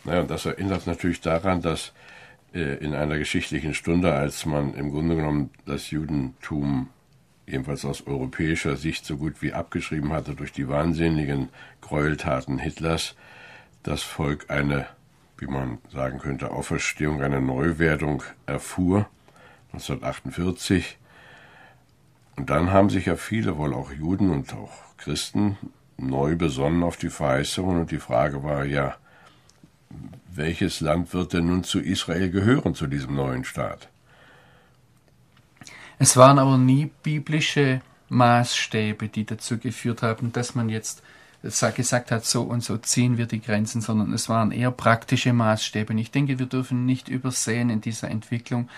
Naja, 0.05 0.23
das 0.23 0.47
erinnert 0.47 0.87
natürlich 0.87 1.21
daran, 1.21 1.63
dass 1.63 1.93
in 2.53 2.95
einer 2.95 3.19
geschichtlichen 3.19 3.75
Stunde, 3.75 4.13
als 4.13 4.47
man 4.47 4.75
im 4.75 4.91
Grunde 4.91 5.17
genommen 5.17 5.51
das 5.67 5.91
Judentum 5.91 6.89
jedenfalls 7.47 7.85
aus 7.85 8.07
europäischer 8.07 8.77
Sicht 8.77 9.05
so 9.05 9.17
gut 9.17 9.43
wie 9.43 9.53
abgeschrieben 9.53 10.13
hatte 10.13 10.35
durch 10.35 10.53
die 10.53 10.69
wahnsinnigen 10.69 11.49
Gräueltaten 11.81 12.59
Hitlers, 12.59 13.15
das 13.83 14.03
Volk 14.03 14.47
eine, 14.49 14.87
wie 15.39 15.47
man 15.47 15.79
sagen 15.93 16.19
könnte, 16.19 16.51
Auferstehung, 16.51 17.23
eine 17.23 17.41
Neuwerdung 17.41 18.23
erfuhr, 18.47 19.09
1948. 19.73 20.99
Und 22.37 22.51
dann 22.51 22.73
haben 22.73 22.91
sich 22.91 23.07
ja 23.07 23.17
viele, 23.17 23.57
wohl 23.57 23.75
auch 23.75 23.93
Juden 23.93 24.31
und 24.31 24.53
auch 24.55 24.97
Christen, 24.97 25.57
neu 25.99 26.37
besonnen 26.37 26.83
auf 26.83 26.97
die 26.97 27.11
Verheißungen 27.11 27.81
und 27.81 27.91
die 27.91 27.99
Frage 27.99 28.43
war 28.43 28.65
ja, 28.65 28.97
welches 30.33 30.81
Land 30.81 31.15
wird 31.15 31.33
denn 31.33 31.47
nun 31.47 31.65
zu 31.65 31.81
Israel 31.81 32.31
gehören, 32.31 32.75
zu 32.75 32.87
diesem 32.87 33.15
neuen 33.15 33.45
Staat? 33.45 33.89
Es 35.99 36.17
waren 36.17 36.39
aber 36.39 36.59
nie 36.59 36.91
biblische 37.03 37.81
Maßstäbe, 38.09 39.09
die 39.09 39.25
dazu 39.25 39.59
geführt 39.59 40.03
haben, 40.03 40.33
dass 40.33 40.55
man 40.55 40.69
jetzt 40.69 41.03
gesagt 41.75 42.11
hat, 42.11 42.25
so 42.25 42.43
und 42.43 42.63
so 42.63 42.77
ziehen 42.77 43.19
wir 43.19 43.27
die 43.27 43.41
Grenzen, 43.41 43.81
sondern 43.81 44.13
es 44.13 44.29
waren 44.29 44.51
eher 44.51 44.71
praktische 44.71 45.33
Maßstäbe. 45.33 45.93
Und 45.93 45.99
ich 45.99 46.11
denke, 46.11 46.39
wir 46.39 46.47
dürfen 46.47 46.87
nicht 46.87 47.09
übersehen 47.09 47.71
in 47.71 47.81
dieser 47.81 48.11
Entwicklung, 48.11 48.69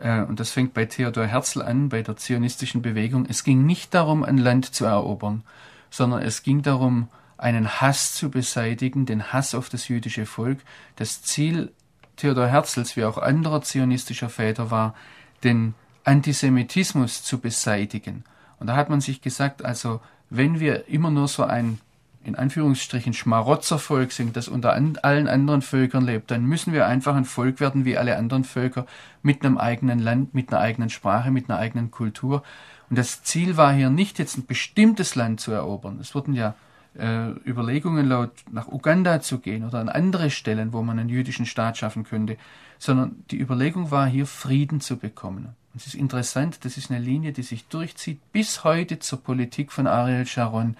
äh, 0.00 0.22
und 0.22 0.40
das 0.40 0.50
fängt 0.50 0.74
bei 0.74 0.86
Theodor 0.86 1.26
Herzl 1.26 1.62
an, 1.62 1.88
bei 1.88 2.02
der 2.02 2.16
zionistischen 2.16 2.82
Bewegung, 2.82 3.26
es 3.28 3.44
ging 3.44 3.64
nicht 3.64 3.94
darum, 3.94 4.22
ein 4.24 4.38
Land 4.38 4.74
zu 4.74 4.84
erobern, 4.84 5.42
sondern 5.90 6.22
es 6.22 6.42
ging 6.42 6.62
darum, 6.62 7.08
einen 7.36 7.80
Hass 7.80 8.14
zu 8.14 8.30
beseitigen, 8.30 9.06
den 9.06 9.32
Hass 9.32 9.54
auf 9.54 9.68
das 9.68 9.88
jüdische 9.88 10.26
Volk. 10.26 10.58
Das 10.96 11.22
Ziel 11.22 11.72
Theodor 12.16 12.46
Herzls 12.46 12.96
wie 12.96 13.04
auch 13.04 13.18
anderer 13.18 13.62
zionistischer 13.62 14.28
Väter 14.28 14.70
war, 14.70 14.94
den 15.42 15.74
Antisemitismus 16.04 17.24
zu 17.24 17.38
beseitigen. 17.38 18.24
Und 18.58 18.68
da 18.68 18.76
hat 18.76 18.88
man 18.88 19.00
sich 19.00 19.20
gesagt, 19.20 19.64
also 19.64 20.00
wenn 20.30 20.60
wir 20.60 20.88
immer 20.88 21.10
nur 21.10 21.28
so 21.28 21.44
ein 21.44 21.80
in 22.24 22.36
Anführungsstrichen 22.36 23.12
Schmarotzervolk 23.12 24.10
sind, 24.10 24.36
das 24.36 24.48
unter 24.48 24.72
an, 24.72 24.98
allen 25.02 25.28
anderen 25.28 25.60
Völkern 25.60 26.04
lebt, 26.04 26.30
dann 26.30 26.44
müssen 26.44 26.72
wir 26.72 26.86
einfach 26.86 27.14
ein 27.14 27.26
Volk 27.26 27.60
werden 27.60 27.84
wie 27.84 27.98
alle 27.98 28.16
anderen 28.16 28.44
Völker 28.44 28.86
mit 29.22 29.44
einem 29.44 29.58
eigenen 29.58 29.98
Land, 29.98 30.32
mit 30.32 30.50
einer 30.50 30.62
eigenen 30.62 30.88
Sprache, 30.88 31.30
mit 31.30 31.50
einer 31.50 31.58
eigenen 31.58 31.90
Kultur. 31.90 32.42
Und 32.88 32.98
das 32.98 33.22
Ziel 33.22 33.58
war 33.58 33.74
hier 33.74 33.90
nicht 33.90 34.18
jetzt 34.18 34.38
ein 34.38 34.46
bestimmtes 34.46 35.14
Land 35.14 35.40
zu 35.40 35.52
erobern. 35.52 35.98
Es 36.00 36.14
wurden 36.14 36.32
ja 36.32 36.54
äh, 36.98 37.30
Überlegungen 37.48 38.06
laut, 38.06 38.30
nach 38.50 38.68
Uganda 38.68 39.20
zu 39.20 39.38
gehen 39.38 39.64
oder 39.64 39.80
an 39.80 39.88
andere 39.88 40.30
Stellen, 40.30 40.72
wo 40.72 40.82
man 40.82 40.98
einen 40.98 41.08
jüdischen 41.08 41.46
Staat 41.46 41.78
schaffen 41.78 42.04
könnte, 42.04 42.36
sondern 42.78 43.24
die 43.30 43.40
Überlegung 43.40 43.90
war 43.90 44.06
hier 44.06 44.26
Frieden 44.26 44.80
zu 44.80 44.96
bekommen. 44.96 45.48
Und 45.72 45.80
es 45.80 45.88
ist 45.88 45.94
interessant, 45.94 46.64
das 46.64 46.76
ist 46.76 46.90
eine 46.90 47.00
Linie, 47.00 47.32
die 47.32 47.42
sich 47.42 47.66
durchzieht 47.66 48.20
bis 48.32 48.62
heute 48.64 48.98
zur 48.98 49.22
Politik 49.22 49.72
von 49.72 49.86
Ariel 49.86 50.26
Sharon. 50.26 50.76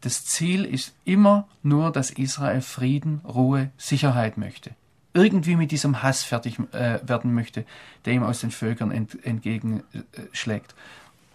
Das 0.00 0.24
Ziel 0.24 0.64
ist 0.64 0.94
immer 1.04 1.48
nur, 1.62 1.90
dass 1.90 2.10
Israel 2.10 2.60
Frieden, 2.60 3.20
Ruhe, 3.24 3.70
Sicherheit 3.76 4.38
möchte. 4.38 4.70
Irgendwie 5.12 5.56
mit 5.56 5.72
diesem 5.72 6.02
Hass 6.02 6.22
fertig 6.22 6.58
äh, 6.72 7.00
werden 7.02 7.34
möchte, 7.34 7.64
der 8.04 8.12
ihm 8.12 8.22
aus 8.22 8.40
den 8.40 8.52
Völkern 8.52 8.92
ent, 8.92 9.24
entgegenschlägt. 9.24 10.74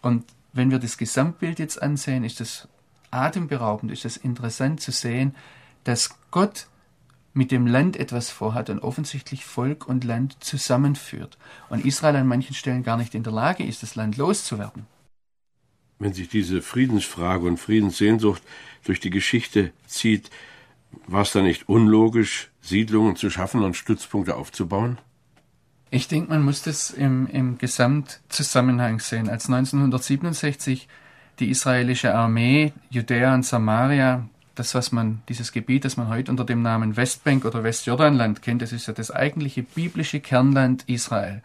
Und 0.01 0.23
wenn 0.53 0.71
wir 0.71 0.79
das 0.79 0.97
Gesamtbild 0.97 1.59
jetzt 1.59 1.81
ansehen, 1.81 2.23
ist 2.23 2.39
es 2.39 2.67
atemberaubend, 3.13 3.91
ist 3.91 4.05
es 4.05 4.17
interessant 4.17 4.81
zu 4.81 4.91
sehen, 4.91 5.35
dass 5.83 6.17
Gott 6.31 6.67
mit 7.33 7.51
dem 7.51 7.65
Land 7.65 7.97
etwas 7.97 8.29
vorhat 8.29 8.69
und 8.69 8.79
offensichtlich 8.79 9.43
Volk 9.45 9.87
und 9.87 10.03
Land 10.03 10.43
zusammenführt. 10.43 11.37
Und 11.69 11.85
Israel 11.85 12.15
an 12.15 12.27
manchen 12.27 12.53
Stellen 12.53 12.83
gar 12.83 12.97
nicht 12.97 13.15
in 13.15 13.23
der 13.23 13.33
Lage 13.33 13.63
ist, 13.65 13.81
das 13.81 13.95
Land 13.95 14.17
loszuwerden. 14.17 14.85
Wenn 15.99 16.13
sich 16.13 16.29
diese 16.29 16.61
Friedensfrage 16.61 17.47
und 17.47 17.57
Friedenssehnsucht 17.57 18.43
durch 18.83 18.99
die 18.99 19.09
Geschichte 19.09 19.71
zieht, 19.87 20.29
War 21.07 21.23
es 21.23 21.31
da 21.31 21.41
nicht 21.41 21.69
unlogisch, 21.69 22.51
Siedlungen 22.61 23.15
zu 23.15 23.29
schaffen 23.29 23.63
und 23.63 23.75
Stützpunkte 23.75 24.35
aufzubauen? 24.35 24.97
Ich 25.89 26.07
denke, 26.07 26.29
man 26.29 26.43
muss 26.43 26.63
das 26.63 26.89
im, 26.89 27.27
im 27.27 27.57
Gesamtzusammenhang 27.57 28.99
sehen. 28.99 29.29
Als 29.29 29.45
1967 29.45 30.87
die 31.39 31.49
israelische 31.49 32.13
Armee 32.13 32.73
Judäa 32.89 33.33
und 33.33 33.45
Samaria, 33.45 34.27
das 34.55 34.75
was 34.75 34.91
man, 34.91 35.21
dieses 35.29 35.51
Gebiet, 35.51 35.85
das 35.85 35.97
man 35.97 36.09
heute 36.09 36.31
unter 36.31 36.45
dem 36.45 36.61
Namen 36.61 36.95
Westbank 36.95 37.45
oder 37.45 37.63
Westjordanland 37.63 38.41
kennt, 38.41 38.61
das 38.61 38.71
ist 38.71 38.87
ja 38.87 38.93
das 38.93 39.11
eigentliche 39.11 39.63
biblische 39.63 40.19
Kernland 40.19 40.83
Israel. 40.87 41.41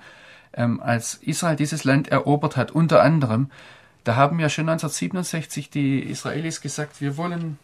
Ähm, 0.52 0.80
als 0.80 1.14
Israel 1.14 1.56
dieses 1.56 1.84
Land 1.84 2.08
erobert 2.08 2.56
hat, 2.56 2.70
unter 2.70 3.02
anderem, 3.02 3.50
da 4.04 4.16
haben 4.16 4.38
ja 4.40 4.48
schon 4.48 4.68
1967 4.68 5.70
die 5.70 6.00
Israelis 6.00 6.60
gesagt, 6.60 7.00
wir 7.00 7.16
wollen 7.16 7.58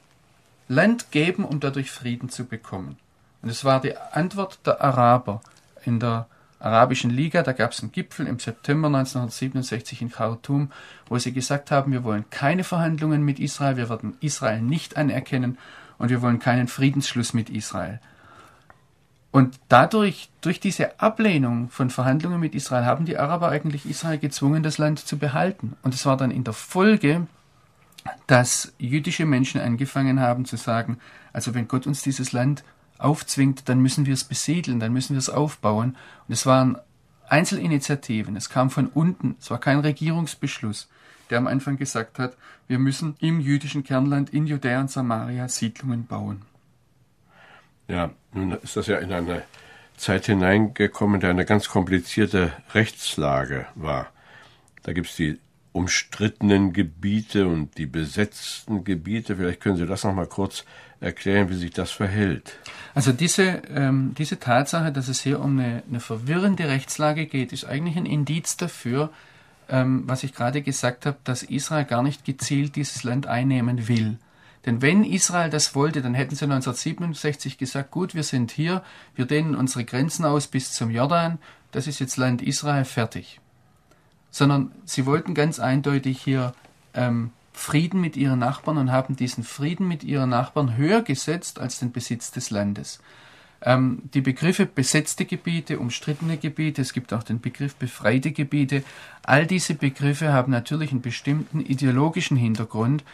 Land 0.68 1.10
geben, 1.10 1.44
um 1.44 1.60
dadurch 1.60 1.90
Frieden 1.90 2.28
zu 2.28 2.44
bekommen. 2.46 2.96
Und 3.42 3.50
es 3.50 3.64
war 3.64 3.80
die 3.80 3.96
Antwort 3.96 4.58
der 4.66 4.82
Araber 4.82 5.42
in 5.84 6.00
der 6.00 6.26
Arabischen 6.64 7.10
Liga, 7.10 7.42
da 7.42 7.52
gab 7.52 7.72
es 7.72 7.82
einen 7.82 7.92
Gipfel 7.92 8.26
im 8.26 8.38
September 8.38 8.86
1967 8.86 10.00
in 10.00 10.10
Khartoum, 10.10 10.70
wo 11.08 11.18
sie 11.18 11.32
gesagt 11.32 11.70
haben, 11.70 11.92
wir 11.92 12.04
wollen 12.04 12.24
keine 12.30 12.64
Verhandlungen 12.64 13.22
mit 13.22 13.38
Israel, 13.38 13.76
wir 13.76 13.90
werden 13.90 14.16
Israel 14.20 14.62
nicht 14.62 14.96
anerkennen 14.96 15.58
und 15.98 16.08
wir 16.08 16.22
wollen 16.22 16.38
keinen 16.38 16.68
Friedensschluss 16.68 17.34
mit 17.34 17.50
Israel. 17.50 18.00
Und 19.30 19.58
dadurch, 19.68 20.30
durch 20.40 20.58
diese 20.58 21.00
Ablehnung 21.00 21.68
von 21.68 21.90
Verhandlungen 21.90 22.40
mit 22.40 22.54
Israel, 22.54 22.86
haben 22.86 23.04
die 23.04 23.18
Araber 23.18 23.48
eigentlich 23.48 23.84
Israel 23.84 24.18
gezwungen, 24.18 24.62
das 24.62 24.78
Land 24.78 25.00
zu 25.00 25.18
behalten. 25.18 25.76
Und 25.82 25.92
es 25.92 26.06
war 26.06 26.16
dann 26.16 26.30
in 26.30 26.44
der 26.44 26.54
Folge, 26.54 27.26
dass 28.26 28.72
jüdische 28.78 29.26
Menschen 29.26 29.60
angefangen 29.60 30.20
haben 30.20 30.44
zu 30.44 30.56
sagen, 30.56 30.98
also 31.32 31.52
wenn 31.52 31.68
Gott 31.68 31.86
uns 31.86 32.02
dieses 32.02 32.32
Land 32.32 32.64
aufzwingt, 32.98 33.68
dann 33.68 33.80
müssen 33.80 34.06
wir 34.06 34.14
es 34.14 34.24
besiedeln, 34.24 34.80
dann 34.80 34.92
müssen 34.92 35.14
wir 35.14 35.18
es 35.18 35.30
aufbauen. 35.30 35.96
Und 36.28 36.32
es 36.32 36.46
waren 36.46 36.78
Einzelinitiativen, 37.28 38.36
es 38.36 38.48
kam 38.48 38.70
von 38.70 38.86
unten, 38.86 39.36
es 39.40 39.50
war 39.50 39.58
kein 39.58 39.80
Regierungsbeschluss, 39.80 40.88
der 41.30 41.38
am 41.38 41.46
Anfang 41.46 41.76
gesagt 41.76 42.18
hat, 42.18 42.36
wir 42.68 42.78
müssen 42.78 43.16
im 43.20 43.40
jüdischen 43.40 43.84
Kernland 43.84 44.30
in 44.30 44.46
Judäa 44.46 44.80
und 44.80 44.90
Samaria 44.90 45.48
Siedlungen 45.48 46.06
bauen. 46.06 46.42
Ja, 47.88 48.10
nun 48.32 48.52
ist 48.52 48.76
das 48.76 48.86
ja 48.86 48.98
in 48.98 49.12
eine 49.12 49.42
Zeit 49.96 50.26
hineingekommen, 50.26 51.20
in 51.20 51.28
eine 51.28 51.44
ganz 51.44 51.68
komplizierte 51.68 52.52
Rechtslage 52.72 53.66
war. 53.74 54.08
Da 54.82 54.92
gibt 54.92 55.08
es 55.08 55.16
die 55.16 55.38
umstrittenen 55.72 56.72
Gebiete 56.72 57.46
und 57.48 57.76
die 57.78 57.86
besetzten 57.86 58.84
Gebiete. 58.84 59.36
Vielleicht 59.36 59.60
können 59.60 59.76
Sie 59.76 59.86
das 59.86 60.04
noch 60.04 60.14
mal 60.14 60.26
kurz 60.26 60.64
erklären, 61.04 61.48
wie 61.50 61.54
sich 61.54 61.70
das 61.70 61.90
verhält. 61.90 62.58
Also 62.94 63.12
diese, 63.12 63.62
ähm, 63.74 64.14
diese 64.16 64.38
Tatsache, 64.38 64.92
dass 64.92 65.08
es 65.08 65.20
hier 65.20 65.40
um 65.40 65.58
eine, 65.58 65.82
eine, 65.88 66.00
verwirrende 66.00 66.68
Rechtslage 66.68 67.26
geht, 67.26 67.52
ist 67.52 67.64
eigentlich 67.64 67.96
ein 67.96 68.06
Indiz 68.06 68.56
dafür, 68.56 69.10
ähm, 69.68 70.04
was 70.06 70.22
ich 70.22 70.34
gerade 70.34 70.62
gesagt 70.62 71.06
habe, 71.06 71.16
dass 71.24 71.42
Israel 71.42 71.84
gar 71.84 72.02
nicht 72.02 72.24
gezielt 72.24 72.76
dieses 72.76 73.02
Land 73.04 73.26
einnehmen 73.26 73.88
will. 73.88 74.18
Denn 74.66 74.80
wenn 74.80 75.04
Israel 75.04 75.50
das 75.50 75.74
wollte, 75.74 76.00
dann 76.00 76.14
hätten 76.14 76.34
sie 76.34 76.44
1967 76.44 77.58
gesagt, 77.58 77.90
gut, 77.90 78.14
wir 78.14 78.22
sind 78.22 78.50
hier, 78.50 78.82
wir 79.14 79.26
dehnen 79.26 79.54
unsere 79.54 79.84
Grenzen 79.84 80.24
aus 80.24 80.46
bis 80.46 80.72
zum 80.72 80.90
Jordan, 80.90 81.38
das 81.72 81.86
ist 81.86 81.98
jetzt 81.98 82.16
Land 82.16 82.40
Israel 82.40 82.84
fertig 82.84 83.40
sondern 84.34 84.72
sie 84.84 85.06
wollten 85.06 85.32
ganz 85.32 85.60
eindeutig 85.60 86.20
hier 86.20 86.54
ähm, 86.92 87.30
Frieden 87.54 88.00
mit 88.00 88.16
ihren 88.16 88.40
Nachbarn 88.40 88.76
und 88.76 88.92
haben 88.92 89.16
diesen 89.16 89.44
Frieden 89.44 89.88
mit 89.88 90.04
ihren 90.04 90.28
Nachbarn 90.28 90.76
höher 90.76 91.02
gesetzt 91.02 91.58
als 91.58 91.78
den 91.78 91.92
Besitz 91.92 92.30
des 92.32 92.50
Landes. 92.50 92.98
Ähm, 93.62 94.02
die 94.12 94.20
Begriffe 94.20 94.66
besetzte 94.66 95.24
Gebiete, 95.24 95.78
umstrittene 95.78 96.36
Gebiete, 96.36 96.82
es 96.82 96.92
gibt 96.92 97.14
auch 97.14 97.22
den 97.22 97.40
Begriff 97.40 97.76
befreite 97.76 98.32
Gebiete, 98.32 98.84
all 99.22 99.46
diese 99.46 99.74
Begriffe 99.74 100.32
haben 100.32 100.52
natürlich 100.52 100.90
einen 100.90 101.00
bestimmten 101.00 101.60
ideologischen 101.60 102.36
Hintergrund. 102.36 103.04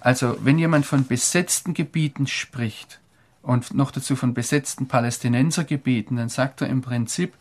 Also 0.00 0.36
wenn 0.42 0.58
jemand 0.58 0.84
von 0.84 1.06
besetzten 1.06 1.72
Gebieten 1.72 2.26
spricht 2.26 3.00
und 3.42 3.72
noch 3.72 3.92
dazu 3.92 4.16
von 4.16 4.34
besetzten 4.34 4.88
Palästinensergebieten, 4.88 6.18
dann 6.18 6.28
sagt 6.28 6.60
er 6.60 6.68
im 6.68 6.82
Prinzip, 6.82 7.32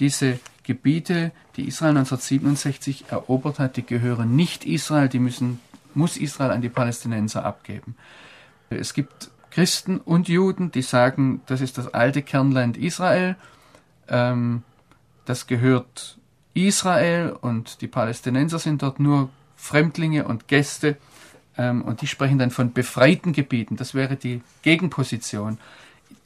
diese 0.00 0.40
Gebiete, 0.64 1.32
die 1.56 1.66
Israel 1.66 1.96
1967 1.96 3.06
erobert 3.10 3.58
hat, 3.58 3.76
die 3.76 3.86
gehören 3.86 4.36
nicht 4.36 4.64
Israel, 4.64 5.08
die 5.08 5.18
müssen, 5.18 5.60
muss 5.96 6.16
Israel 6.16 6.50
an 6.50 6.62
die 6.62 6.68
Palästinenser 6.68 7.44
abgeben. 7.44 7.96
Es 8.70 8.94
gibt 8.94 9.30
Christen 9.50 9.98
und 9.98 10.28
Juden, 10.28 10.70
die 10.70 10.82
sagen, 10.82 11.42
das 11.46 11.60
ist 11.60 11.78
das 11.78 11.92
alte 11.92 12.22
Kernland 12.22 12.76
Israel, 12.76 13.36
ähm, 14.08 14.62
das 15.24 15.46
gehört 15.46 16.18
Israel 16.54 17.30
und 17.40 17.80
die 17.80 17.88
Palästinenser 17.88 18.58
sind 18.58 18.82
dort 18.82 19.00
nur 19.00 19.30
Fremdlinge 19.56 20.26
und 20.26 20.48
Gäste 20.48 20.96
ähm, 21.58 21.82
und 21.82 22.00
die 22.02 22.06
sprechen 22.06 22.38
dann 22.38 22.50
von 22.50 22.72
befreiten 22.72 23.32
Gebieten. 23.32 23.76
Das 23.76 23.94
wäre 23.94 24.16
die 24.16 24.42
Gegenposition 24.62 25.58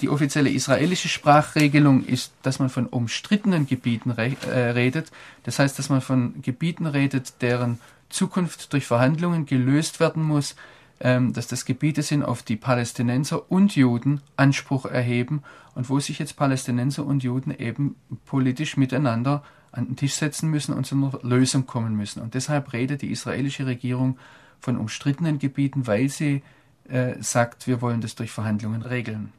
die 0.00 0.08
offizielle 0.08 0.50
israelische 0.50 1.08
Sprachregelung 1.08 2.04
ist, 2.04 2.32
dass 2.42 2.58
man 2.58 2.68
von 2.68 2.86
umstrittenen 2.86 3.66
Gebieten 3.66 4.10
re 4.10 4.36
äh, 4.46 4.70
redet. 4.70 5.10
Das 5.44 5.58
heißt, 5.58 5.78
dass 5.78 5.88
man 5.88 6.00
von 6.00 6.42
Gebieten 6.42 6.86
redet, 6.86 7.40
deren 7.42 7.78
Zukunft 8.14 8.72
durch 8.72 8.86
Verhandlungen 8.86 9.44
gelöst 9.44 10.00
werden 10.00 10.22
muss, 10.22 10.54
ähm, 11.00 11.32
dass 11.32 11.48
das 11.48 11.64
Gebiete 11.64 12.02
sind, 12.02 12.22
auf 12.22 12.42
die 12.42 12.56
Palästinenser 12.56 13.50
und 13.50 13.74
Juden 13.74 14.20
Anspruch 14.36 14.86
erheben 14.86 15.42
und 15.74 15.90
wo 15.90 15.98
sich 15.98 16.20
jetzt 16.20 16.36
Palästinenser 16.36 17.04
und 17.04 17.24
Juden 17.24 17.50
eben 17.50 17.96
politisch 18.24 18.76
miteinander 18.76 19.42
an 19.72 19.86
den 19.86 19.96
Tisch 19.96 20.14
setzen 20.14 20.50
müssen 20.50 20.72
und 20.72 20.86
zu 20.86 20.94
einer 20.94 21.18
Lösung 21.22 21.66
kommen 21.66 21.96
müssen. 21.96 22.22
Und 22.22 22.34
deshalb 22.34 22.72
redet 22.72 23.02
die 23.02 23.10
israelische 23.10 23.66
Regierung 23.66 24.16
von 24.60 24.78
umstrittenen 24.78 25.40
Gebieten, 25.40 25.88
weil 25.88 26.08
sie 26.08 26.42
äh, 26.88 27.14
sagt, 27.20 27.66
wir 27.66 27.82
wollen 27.82 28.00
das 28.00 28.14
durch 28.14 28.30
Verhandlungen 28.30 28.82
regeln. 28.82 29.32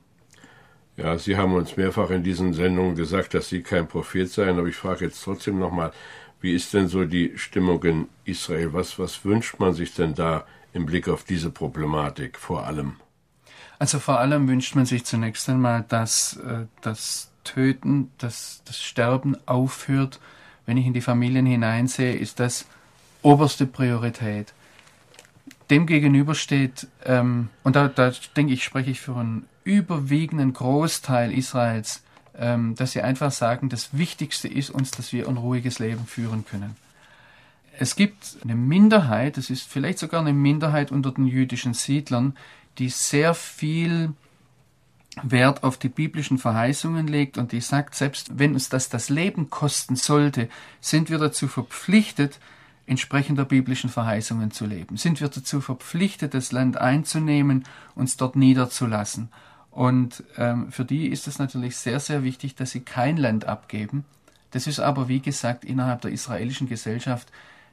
Ja, 0.97 1.17
Sie 1.17 1.35
haben 1.35 1.53
uns 1.53 1.75
mehrfach 1.75 2.09
in 2.09 2.23
diesen 2.23 2.53
Sendungen 2.53 2.95
gesagt, 2.95 3.33
dass 3.33 3.49
Sie 3.49 3.61
kein 3.61 3.87
Prophet 3.87 4.29
seien, 4.29 4.57
aber 4.57 4.67
ich 4.67 4.77
frage 4.77 5.05
jetzt 5.05 5.21
trotzdem 5.21 5.59
nochmal, 5.59 5.91
wie 6.41 6.53
ist 6.53 6.73
denn 6.73 6.87
so 6.87 7.05
die 7.05 7.33
Stimmung 7.37 7.83
in 7.83 8.07
Israel? 8.25 8.73
Was, 8.73 8.99
was 8.99 9.25
wünscht 9.25 9.59
man 9.59 9.73
sich 9.73 9.93
denn 9.93 10.13
da 10.13 10.45
im 10.73 10.85
Blick 10.85 11.07
auf 11.07 11.23
diese 11.23 11.49
Problematik 11.49 12.37
vor 12.37 12.65
allem? 12.65 12.97
Also 13.79 13.99
vor 13.99 14.19
allem 14.19 14.47
wünscht 14.47 14.75
man 14.75 14.85
sich 14.85 15.05
zunächst 15.05 15.49
einmal, 15.49 15.85
dass 15.87 16.37
äh, 16.37 16.65
das 16.81 17.31
Töten, 17.43 18.11
dass 18.17 18.61
das 18.65 18.81
Sterben 18.81 19.37
aufhört. 19.45 20.19
Wenn 20.65 20.77
ich 20.77 20.85
in 20.85 20.93
die 20.93 21.01
Familien 21.01 21.45
hineinsehe, 21.45 22.15
ist 22.15 22.39
das 22.39 22.65
oberste 23.21 23.65
Priorität. 23.65 24.53
Demgegenüber 25.69 26.35
steht, 26.35 26.87
ähm, 27.05 27.49
und 27.63 27.75
da, 27.75 27.87
da 27.87 28.11
denke 28.35 28.53
ich, 28.53 28.63
spreche 28.63 28.91
ich 28.91 29.01
für 29.01 29.15
einen 29.15 29.47
überwiegenden 29.63 30.53
Großteil 30.53 31.31
Israels, 31.31 32.03
ähm, 32.37 32.75
dass 32.75 32.91
sie 32.91 33.01
einfach 33.01 33.31
sagen, 33.31 33.69
das 33.69 33.97
Wichtigste 33.97 34.47
ist 34.47 34.69
uns, 34.69 34.91
dass 34.91 35.13
wir 35.13 35.27
ein 35.27 35.37
ruhiges 35.37 35.79
Leben 35.79 36.05
führen 36.05 36.45
können. 36.45 36.75
Es 37.77 37.95
gibt 37.95 38.37
eine 38.43 38.55
Minderheit, 38.55 39.37
es 39.37 39.49
ist 39.49 39.67
vielleicht 39.67 39.99
sogar 39.99 40.21
eine 40.21 40.33
Minderheit 40.33 40.91
unter 40.91 41.11
den 41.11 41.27
jüdischen 41.27 41.73
Siedlern, 41.73 42.35
die 42.77 42.89
sehr 42.89 43.33
viel 43.33 44.13
Wert 45.23 45.63
auf 45.63 45.77
die 45.77 45.89
biblischen 45.89 46.37
Verheißungen 46.37 47.07
legt 47.07 47.37
und 47.37 47.51
die 47.51 47.61
sagt, 47.61 47.95
selbst 47.95 48.37
wenn 48.37 48.53
uns 48.53 48.69
das 48.69 48.89
das 48.89 49.09
Leben 49.09 49.49
kosten 49.49 49.95
sollte, 49.95 50.49
sind 50.81 51.09
wir 51.09 51.17
dazu 51.17 51.47
verpflichtet, 51.47 52.39
entsprechend 52.85 53.39
der 53.39 53.45
biblischen 53.45 53.89
Verheißungen 53.89 54.51
zu 54.51 54.65
leben. 54.65 54.97
Sind 54.97 55.21
wir 55.21 55.29
dazu 55.29 55.61
verpflichtet, 55.61 56.33
das 56.33 56.51
Land 56.51 56.77
einzunehmen, 56.77 57.63
uns 57.95 58.17
dort 58.17 58.35
niederzulassen. 58.35 59.29
Und 59.75 60.23
ähm, 60.37 60.71
für 60.71 60.85
die 60.85 61.07
ist 61.07 61.27
es 61.27 61.37
natürlich 61.37 61.75
sehr, 61.75 61.99
sehr 61.99 62.23
wichtig, 62.23 62.55
dass 62.55 62.71
sie 62.71 62.79
kein 62.79 63.17
Land 63.17 63.43
abgeben. 63.43 64.05
Das 64.51 64.67
ist 64.67 64.79
aber, 64.79 65.09
wie 65.09 65.19
gesagt, 65.19 65.65
innerhalb 65.65 65.99
der 65.99 66.11
israelischen 66.11 66.69
Gesellschaft 66.69 67.29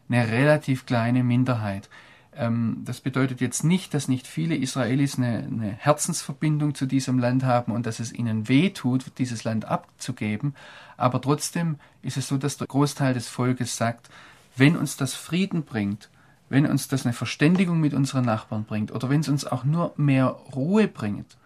eine 0.09 0.27
relativ 0.27 0.85
kleine 0.85 1.23
Minderheit. 1.23 1.88
Ähm, 2.35 2.83
das 2.85 3.01
bedeutet 3.01 3.41
jetzt 3.41 3.62
nicht, 3.62 3.95
dass 3.95 4.09
nicht 4.09 4.27
viele 4.27 4.57
Israelis 4.57 5.17
eine, 5.17 5.45
eine, 5.49 5.71
Herzensverbindung 5.79 6.75
zu 6.75 6.87
diesem 6.87 7.21
Land 7.21 7.45
haben 7.45 7.71
und 7.71 7.87
dass 7.87 8.01
es 8.01 8.12
ihnen 8.12 8.49
weh 8.49 8.71
tut, 8.71 9.05
dieses 9.19 9.45
Land 9.45 9.67
abzugeben. 9.67 10.57
Aber 10.97 11.21
trotzdem 11.21 11.77
ist 12.03 12.17
es 12.17 12.27
so, 12.27 12.37
dass 12.37 12.57
der 12.57 12.67
Großteil 12.67 13.15
des 13.15 13.29
Volkes 13.29 13.77
sagt, 13.77 14.11
wenn 14.57 14.77
uns 14.77 14.97
das 14.97 15.15
Frieden 15.15 15.62
bringt, 15.62 16.11
wenn 16.49 16.67
uns 16.67 16.88
das 16.88 17.07
eine 17.07 17.12
Verständigung 17.12 17.79
mit 17.79 17.95
unseren 17.95 18.25
Nachbarn 18.25 18.65
bringt 18.65 18.91
oder 18.91 19.09
wenn 19.09 19.21
es 19.21 19.29
uns 19.29 19.47
auch 19.47 19.62
nur 19.62 19.95
mehr 19.97 20.27
Ruhe 20.27 20.88
bringt, 20.88 21.37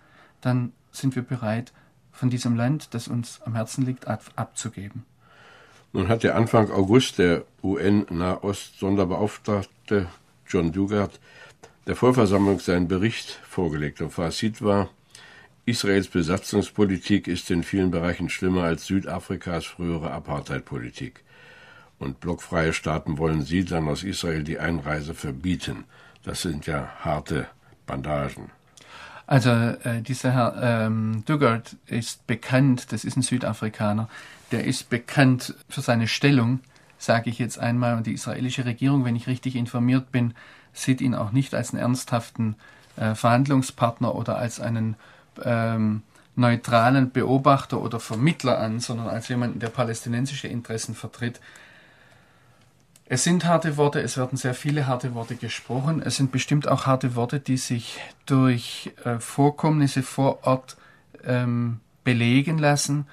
dann 0.41 0.73
sind 0.93 1.17
wir 1.17 1.23
bereit, 1.23 1.73
von 2.13 2.31
diesem 2.31 2.57
Land, 2.57 2.95
das 2.95 3.09
uns 3.09 3.43
am 3.43 3.55
Herzen 3.55 3.85
liegt, 3.85 4.09
abzugeben. 4.09 5.05
Nun 5.93 6.09
hat 6.09 6.23
der 6.23 6.37
Anfang 6.37 6.71
August 6.71 7.19
der 7.19 7.45
UN-Nahost-Sonderbeauftragte 7.63 10.07
John 10.49 10.73
Dugard 10.73 11.21
der 11.87 11.97
Vollversammlung 11.97 12.61
seinen 12.61 12.89
Bericht 12.89 13.41
vorgelegt. 13.49 14.01
Und 14.01 14.11
Fazit 14.11 14.63
war, 14.63 14.89
Israels 15.67 16.09
Besatzungspolitik 16.09 17.29
ist 17.29 17.51
in 17.51 17.63
vielen 17.63 17.91
Bereichen 17.91 18.29
schlimmer 18.29 18.65
als 18.65 18.87
Südafrikas 18.87 19.67
frühere 19.67 20.11
Apartheidpolitik. 20.11 21.23
Und 21.99 22.21
blockfreie 22.21 22.73
Staaten 22.73 23.19
wollen 23.19 23.43
Siedlern 23.43 23.89
aus 23.89 24.05
Israel 24.05 24.45
die 24.45 24.59
Einreise 24.59 25.15
verbieten. 25.15 25.85
Das 26.23 26.43
sind 26.43 26.67
ja 26.67 26.89
harte 27.01 27.47
Bandagen. 27.87 28.51
Also 29.27 29.51
äh, 29.51 30.03
dieser 30.03 30.33
Herr 30.33 30.87
ähm, 30.87 31.25
Dugard 31.27 31.77
ist 31.87 32.27
bekannt, 32.27 32.93
das 32.93 33.05
ist 33.05 33.17
ein 33.17 33.23
Südafrikaner, 33.23 34.09
der 34.53 34.65
ist 34.65 34.89
bekannt 34.89 35.55
für 35.69 35.81
seine 35.81 36.07
Stellung, 36.07 36.61
sage 36.99 37.31
ich 37.31 37.39
jetzt 37.39 37.59
einmal, 37.59 37.97
und 37.97 38.07
die 38.07 38.13
israelische 38.13 38.65
Regierung, 38.65 39.05
wenn 39.05 39.17
ich 39.17 39.27
richtig 39.27 39.57
informiert 39.57 40.13
bin, 40.13 40.35
sieht 40.73 41.01
ihn 41.01 41.15
auch 41.15 41.33
nicht 41.33 41.55
als 41.55 41.73
einen 41.73 41.83
ernsthaften 41.83 42.55
äh, 42.97 43.15
Verhandlungspartner 43.15 44.15
oder 44.15 44.39
als 44.39 44.61
einen 44.61 44.95
ähm, 45.43 46.03
neutralen 46.37 47.11
Beobachter 47.11 47.81
oder 47.81 47.99
Vermittler 47.99 48.59
an, 48.59 48.79
sondern 48.79 49.09
als 49.09 49.29
jemanden, 49.29 49.59
der 49.59 49.69
palästinensische 49.69 50.49
Interessen 50.49 50.95
vertritt. 50.95 51.41
Es 53.09 53.23
sind 53.23 53.45
harte 53.45 53.77
Worte, 53.77 54.01
es 54.01 54.17
werden 54.17 54.37
sehr 54.37 54.55
viele 54.55 54.89
harte 54.89 55.15
Worte 55.15 55.37
gesprochen. 55.37 56.03
Es 56.03 56.17
sind 56.17 56.33
bestimmt 56.33 56.67
auch 56.67 56.87
harte 56.87 57.15
Worte, 57.15 57.39
die 57.39 57.57
sich 57.57 58.01
durch 58.27 58.93
äh, 59.05 59.21
Vorkommnisse 59.21 60.03
vor 60.03 60.45
Ort 60.45 60.77
ähm, 61.25 61.79
belegen 62.03 62.59
lassen. 62.59 63.07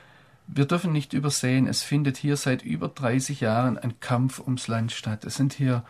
Wir 0.48 0.66
dürfen 0.66 0.92
nicht 0.92 1.14
übersehen, 1.14 1.68
es 1.68 1.84
findet 1.84 2.18
hier 2.18 2.38
seit 2.38 2.64
über 2.64 2.90
30 2.90 3.40
Jahren 3.40 3.78
ein 3.78 4.00
Kampf 4.00 4.40
ums 4.40 4.68
Land 4.68 4.92
statt. 4.92 5.26
Es 5.26 5.36
sind 5.36 5.54
hier 5.54 5.84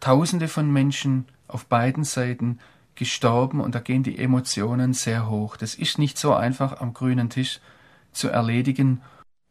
Tausende 0.00 0.48
von 0.48 0.70
Menschen 0.70 1.24
auf 1.46 1.64
beiden 1.66 2.04
Seiten 2.04 2.58
gestorben 2.96 3.60
und 3.60 3.74
da 3.74 3.80
gehen 3.80 4.02
die 4.02 4.18
Emotionen 4.18 4.92
sehr 4.92 5.30
hoch. 5.30 5.56
Das 5.56 5.76
ist 5.76 5.98
nicht 5.98 6.18
so 6.18 6.34
einfach 6.34 6.80
am 6.80 6.92
grünen 6.92 7.30
Tisch 7.30 7.60
zu 8.12 8.28
erledigen. 8.28 9.00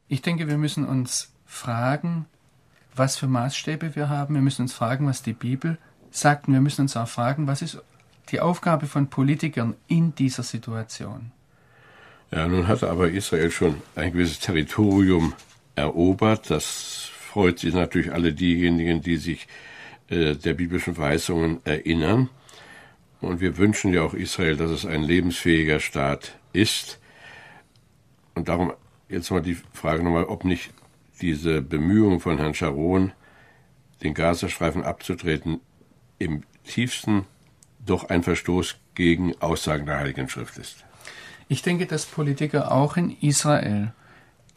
Ich 0.08 0.22
denke, 0.22 0.48
wir 0.48 0.58
müssen 0.58 0.86
uns 0.86 1.34
fragen, 1.46 2.28
was 2.96 3.18
für 3.18 3.28
Maßstäbe 3.28 3.96
wir 3.96 4.10
haben. 4.10 4.36
Wir 4.36 4.42
müssen 4.42 4.64
uns 4.64 4.74
fragen, 4.74 5.08
was 5.08 5.24
die 5.24 5.34
Bibel 5.34 5.78
sagt. 6.12 6.48
Und 6.48 6.54
wir 6.54 6.62
müssen 6.62 6.82
uns 6.82 6.96
auch 6.96 7.08
fragen, 7.08 7.48
was 7.48 7.62
ist 7.62 7.82
die 8.30 8.40
Aufgabe 8.40 8.88
von 8.88 9.08
Politikern 9.08 9.76
in 9.88 10.16
dieser 10.16 10.44
Situation. 10.44 11.32
Ja, 12.32 12.48
nun 12.48 12.68
hatte 12.68 12.90
aber 12.90 13.10
Israel 13.10 13.52
schon 13.52 13.82
ein 13.96 14.12
gewisses 14.14 14.40
Territorium 14.40 15.34
erobert. 15.76 16.50
Das 16.50 17.10
freut 17.12 17.60
sich 17.60 17.74
natürlich 17.74 18.12
alle 18.12 18.34
diejenigen, 18.34 19.02
die 19.02 19.18
sich 19.18 19.48
äh, 20.10 20.36
der 20.36 20.54
biblischen 20.54 20.98
Weisungen 20.98 21.60
erinnern. 21.66 22.30
Und 23.22 23.40
wir 23.40 23.58
wünschen 23.58 23.94
ja 23.94 24.02
auch 24.02 24.14
Israel, 24.14 24.58
dass 24.58 24.72
es 24.72 24.86
ein 24.86 25.04
lebensfähiger 25.04 25.80
Staat 25.80 26.36
ist. 26.54 27.00
Und 28.36 28.50
darum 28.50 28.74
jetzt 29.10 29.32
mal 29.32 29.42
die 29.42 29.58
Frage 29.72 30.04
nochmal, 30.04 30.26
ob 30.26 30.44
nicht 30.44 30.72
diese 31.24 31.62
Bemühungen 31.62 32.20
von 32.20 32.38
Herrn 32.38 32.54
Sharon, 32.54 33.14
den 34.04 34.14
Gazastreifen 34.14 34.84
abzutreten, 34.84 35.62
im 36.20 36.44
tiefsten 36.66 37.26
doch 37.86 38.10
ein 38.10 38.24
Verstoß 38.24 38.76
gegen 38.94 39.34
Aussagen 39.42 39.86
der 39.86 40.00
Heiligen 40.00 40.28
Schrift 40.28 40.58
ist. 40.58 40.84
Ich 41.48 41.62
denke, 41.62 41.86
dass 41.86 42.06
Politiker 42.06 42.74
auch 42.74 42.98
in 42.98 43.10
Israel 43.22 43.94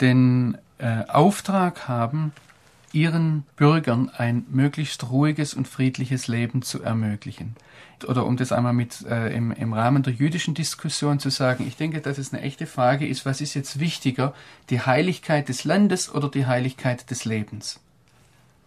den 0.00 0.58
äh, 0.78 1.04
Auftrag 1.06 1.86
haben, 1.86 2.32
ihren 2.96 3.44
Bürgern 3.56 4.08
ein 4.08 4.46
möglichst 4.48 5.10
ruhiges 5.10 5.52
und 5.52 5.68
friedliches 5.68 6.28
Leben 6.28 6.62
zu 6.62 6.82
ermöglichen. 6.82 7.54
Oder 8.08 8.24
um 8.24 8.38
das 8.38 8.52
einmal 8.52 8.72
mit 8.72 9.04
äh, 9.04 9.36
im, 9.36 9.52
im 9.52 9.74
Rahmen 9.74 10.02
der 10.02 10.14
jüdischen 10.14 10.54
Diskussion 10.54 11.20
zu 11.20 11.28
sagen, 11.28 11.66
ich 11.66 11.76
denke, 11.76 12.00
dass 12.00 12.16
es 12.16 12.32
eine 12.32 12.42
echte 12.42 12.66
Frage 12.66 13.06
ist, 13.06 13.26
was 13.26 13.42
ist 13.42 13.52
jetzt 13.52 13.80
wichtiger, 13.80 14.32
die 14.70 14.80
Heiligkeit 14.80 15.50
des 15.50 15.64
Landes 15.64 16.12
oder 16.12 16.30
die 16.30 16.46
Heiligkeit 16.46 17.10
des 17.10 17.26
Lebens? 17.26 17.80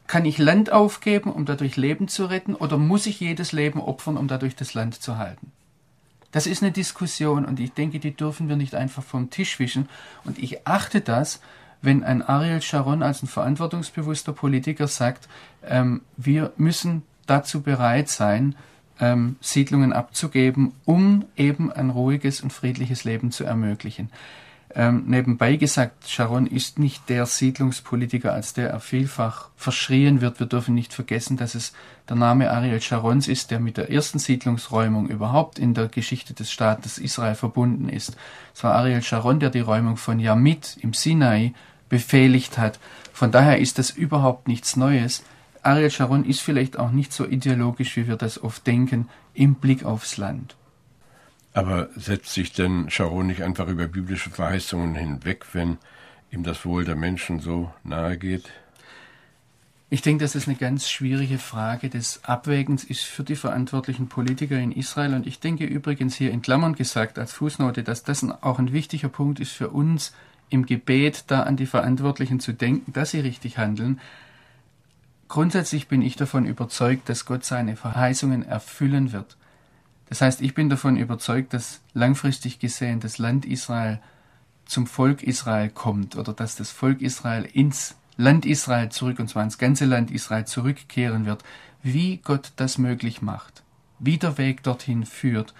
Kann 0.05 0.25
ich 0.25 0.37
Land 0.37 0.71
aufgeben, 0.71 1.31
um 1.31 1.45
dadurch 1.45 1.75
Leben 1.75 2.07
zu 2.07 2.25
retten, 2.25 2.53
oder 2.53 2.77
muss 2.77 3.07
ich 3.07 3.19
jedes 3.19 3.51
Leben 3.51 3.81
opfern, 3.81 4.15
um 4.15 4.27
dadurch 4.27 4.55
das 4.55 4.75
Land 4.75 5.01
zu 5.01 5.17
halten? 5.17 5.51
Das 6.31 6.45
ist 6.45 6.61
eine 6.61 6.71
Diskussion 6.71 7.45
und 7.45 7.59
ich 7.59 7.73
denke, 7.73 7.99
die 7.99 8.15
dürfen 8.15 8.47
wir 8.47 8.55
nicht 8.55 8.75
einfach 8.75 9.03
vom 9.03 9.31
Tisch 9.31 9.57
wischen. 9.57 9.89
Und 10.23 10.37
ich 10.37 10.67
achte 10.67 11.01
das, 11.01 11.41
wenn 11.81 12.03
ein 12.03 12.21
Ariel 12.21 12.61
Sharon 12.61 13.03
als 13.03 13.23
ein 13.23 13.27
verantwortungsbewusster 13.27 14.33
Politiker 14.33 14.87
sagt, 14.87 15.27
ähm, 15.65 16.01
wir 16.17 16.51
müssen 16.57 17.03
dazu 17.25 17.61
bereit 17.61 18.09
sein, 18.09 18.55
ähm, 18.99 19.37
Siedlungen 19.39 19.93
abzugeben, 19.93 20.73
um 20.85 21.25
eben 21.37 21.71
ein 21.71 21.89
ruhiges 21.89 22.41
und 22.41 22.51
friedliches 22.51 23.03
Leben 23.03 23.31
zu 23.31 23.43
ermöglichen. 23.43 24.09
Ähm, 24.75 25.05
nebenbei 25.07 25.55
gesagt, 25.55 26.07
Sharon 26.07 26.45
ist 26.45 26.77
nicht 26.77 27.09
der 27.09 27.25
Siedlungspolitiker, 27.25 28.33
als 28.33 28.53
der 28.53 28.69
er 28.69 28.79
vielfach 28.79 29.49
verschrien 29.55 30.21
wird. 30.21 30.39
Wir 30.39 30.45
dürfen 30.45 30.75
nicht 30.75 30.93
vergessen, 30.93 31.37
dass 31.37 31.55
es 31.55 31.73
der 32.07 32.15
Name 32.15 32.51
Ariel 32.51 32.79
Sharons 32.79 33.27
ist, 33.27 33.49
der 33.49 33.59
mit 33.59 33.77
der 33.77 33.91
ersten 33.91 34.19
Siedlungsräumung 34.19 35.07
überhaupt 35.09 35.57
in 35.57 35.73
der 35.73 35.87
Geschichte 35.87 36.35
des 36.35 36.51
Staates 36.51 36.99
Israel 36.99 37.33
verbunden 37.33 37.89
ist. 37.89 38.15
Es 38.53 38.63
war 38.63 38.75
Ariel 38.75 39.01
Sharon, 39.01 39.39
der 39.39 39.49
die 39.49 39.59
Räumung 39.59 39.97
von 39.97 40.19
Yamit 40.19 40.77
im 40.81 40.93
Sinai 40.93 41.53
befehligt 41.89 42.59
hat. 42.59 42.79
Von 43.11 43.31
daher 43.31 43.57
ist 43.57 43.79
das 43.79 43.89
überhaupt 43.89 44.47
nichts 44.47 44.75
Neues. 44.75 45.23
Ariel 45.63 45.89
Sharon 45.89 46.25
ist 46.25 46.41
vielleicht 46.41 46.77
auch 46.77 46.91
nicht 46.91 47.11
so 47.11 47.25
ideologisch, 47.25 47.97
wie 47.97 48.07
wir 48.07 48.17
das 48.17 48.41
oft 48.41 48.67
denken, 48.67 49.09
im 49.33 49.55
Blick 49.55 49.83
aufs 49.83 50.17
Land. 50.17 50.55
Aber 51.53 51.89
setzt 51.95 52.33
sich 52.33 52.53
denn 52.53 52.89
Sharon 52.89 53.27
nicht 53.27 53.41
einfach 53.41 53.67
über 53.67 53.87
biblische 53.87 54.29
Verheißungen 54.29 54.95
hinweg, 54.95 55.45
wenn 55.53 55.77
ihm 56.31 56.43
das 56.43 56.65
Wohl 56.65 56.85
der 56.85 56.95
Menschen 56.95 57.39
so 57.39 57.73
nahe 57.83 58.17
geht? 58.17 58.51
Ich 59.91 60.03
denke, 60.03 60.23
dass 60.23 60.35
es 60.35 60.47
eine 60.47 60.55
ganz 60.55 60.87
schwierige 60.87 61.39
Frage 61.39 61.89
des 61.89 62.23
Abwägens 62.23 62.83
ist 62.83 63.05
für 63.05 63.23
die 63.23 63.35
verantwortlichen 63.35 64.07
Politiker 64.07 64.59
in 64.59 64.71
Israel. 64.71 65.15
Und 65.15 65.25
ich 65.25 65.39
denke 65.39 65.65
übrigens 65.65 66.15
hier 66.15 66.29
in 66.31 66.43
Klammern 66.43 66.75
gesagt 66.75 67.17
als 67.17 67.33
Fußnote, 67.33 67.81
dass 67.81 68.03
das 68.03 68.23
auch 68.41 68.59
ein 68.59 68.71
wichtiger 68.71 69.09
Punkt 69.09 69.39
ist 69.39 69.51
für 69.51 69.69
uns 69.69 70.13
im 70.51 70.67
Gebet 70.67 71.23
da 71.27 71.41
an 71.41 71.57
die 71.57 71.65
Verantwortlichen 71.65 72.39
zu 72.39 72.53
denken, 72.53 72.93
dass 72.93 73.11
sie 73.11 73.19
richtig 73.19 73.57
handeln. 73.57 73.99
Grundsätzlich 75.27 75.87
bin 75.87 76.03
ich 76.03 76.15
davon 76.15 76.45
überzeugt, 76.45 77.09
dass 77.09 77.25
Gott 77.25 77.43
seine 77.43 77.75
Verheißungen 77.75 78.43
erfüllen 78.43 79.11
wird. 79.11 79.37
Das 80.09 80.21
heißt, 80.21 80.41
ich 80.41 80.55
bin 80.55 80.69
davon 80.69 80.97
überzeugt, 80.97 81.53
dass 81.53 81.81
langfristig 81.93 82.59
gesehen 82.59 82.99
das 82.99 83.19
Land 83.19 83.45
Israel 83.45 83.99
zum 84.65 84.87
Volk 84.87 85.23
Israel 85.23 85.69
kommt 85.69 86.15
oder 86.15 86.33
dass 86.33 86.55
das 86.55 86.71
Volk 86.71 87.01
Israel 87.01 87.45
ins 87.45 87.95
Land 88.17 88.45
Israel 88.45 88.89
zurück, 88.89 89.19
und 89.19 89.29
zwar 89.29 89.43
ins 89.43 89.57
ganze 89.57 89.85
Land 89.85 90.11
Israel 90.11 90.45
zurückkehren 90.45 91.25
wird. 91.25 91.43
Wie 91.83 92.17
Gott 92.17 92.51
das 92.57 92.77
möglich 92.77 93.21
macht, 93.21 93.63
wie 93.99 94.17
der 94.17 94.37
Weg 94.37 94.63
dorthin 94.63 95.05
führt, 95.05 95.53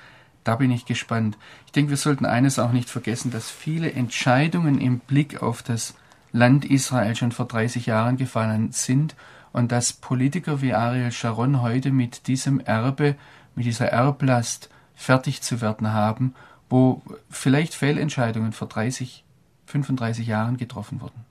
da 0.44 0.56
bin 0.56 0.72
ich 0.72 0.86
gespannt. 0.86 1.38
Ich 1.66 1.72
denke, 1.72 1.92
wir 1.92 1.98
sollten 1.98 2.26
eines 2.26 2.60
auch 2.60 2.72
nicht 2.72 2.90
vergessen, 2.90 3.32
dass 3.32 3.50
viele 3.50 3.92
Entscheidungen 3.92 4.82
im 4.82 5.00
Blick 5.00 5.42
auf 5.42 5.62
das 5.62 5.94
Land 6.32 6.66
Israel 6.66 7.16
schon 7.16 7.32
vor 7.32 7.48
30 7.48 7.86
Jahren 7.86 8.18
gefallen 8.18 8.72
sind 8.72 9.16
und 9.52 9.72
dass 9.72 9.94
Politiker 9.94 10.62
wie 10.62 10.74
Ariel 10.74 11.12
Sharon 11.12 11.62
heute 11.62 11.92
mit 11.92 12.28
diesem 12.28 12.60
Erbe, 12.60 13.16
mit 13.56 13.66
dieser 13.66 13.88
Erblast 13.88 14.70
fertig 14.96 15.42
zu 15.42 15.62
werden 15.62 15.94
haben, 15.94 16.36
wo 16.70 17.02
vielleicht 17.30 17.74
Fehlentscheidungen 17.74 18.54
vor 18.54 18.68
30, 18.68 19.24
35 19.66 20.28
Jahren 20.28 20.58
getroffen 20.58 21.02
wurden. 21.02 21.26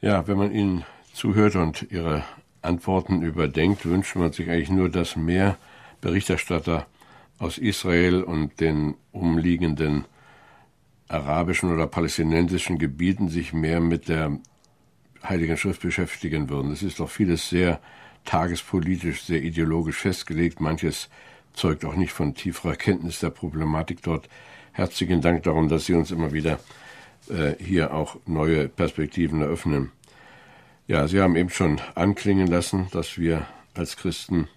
Ja, 0.00 0.26
wenn 0.28 0.38
man 0.38 0.52
Ihnen 0.52 0.84
zuhört 1.12 1.56
und 1.56 1.90
Ihre 1.90 2.22
Antworten 2.62 3.22
überdenkt, 3.22 3.84
wünscht 3.84 4.16
man 4.16 4.32
sich 4.32 4.48
eigentlich 4.48 4.70
nur, 4.70 4.88
dass 4.88 5.16
mehr 5.16 5.56
Berichterstatter 6.00 6.86
aus 7.38 7.58
Israel 7.58 8.22
und 8.22 8.60
den 8.60 8.94
umliegenden 9.12 10.04
arabischen 11.08 11.72
oder 11.72 11.86
palästinensischen 11.86 12.78
Gebieten 12.78 13.28
sich 13.28 13.52
mehr 13.52 13.80
mit 13.80 14.08
der 14.08 14.38
Heiligen 15.22 15.56
Schrift 15.56 15.82
beschäftigen 15.82 16.48
würden. 16.48 16.70
Es 16.70 16.82
ist 16.82 17.00
doch 17.00 17.08
vieles 17.08 17.48
sehr 17.48 17.80
tagespolitisch, 18.24 19.22
sehr 19.22 19.42
ideologisch 19.42 19.96
festgelegt. 19.96 20.60
Manches 20.60 21.08
zeugt 21.54 21.84
auch 21.84 21.96
nicht 21.96 22.12
von 22.12 22.34
tieferer 22.34 22.76
Kenntnis 22.76 23.20
der 23.20 23.30
Problematik 23.30 24.02
dort. 24.02 24.28
Herzlichen 24.72 25.20
Dank 25.20 25.42
darum, 25.42 25.68
dass 25.68 25.86
Sie 25.86 25.94
uns 25.94 26.10
immer 26.10 26.32
wieder 26.32 26.60
äh, 27.28 27.54
hier 27.58 27.92
auch 27.92 28.16
neue 28.26 28.68
Perspektiven 28.68 29.42
eröffnen. 29.42 29.90
Ja, 30.86 31.08
Sie 31.08 31.20
haben 31.20 31.36
eben 31.36 31.50
schon 31.50 31.80
anklingen 31.94 32.46
lassen, 32.46 32.88
dass 32.92 33.18
wir 33.18 33.46
als 33.74 33.96
Christen 33.96 34.48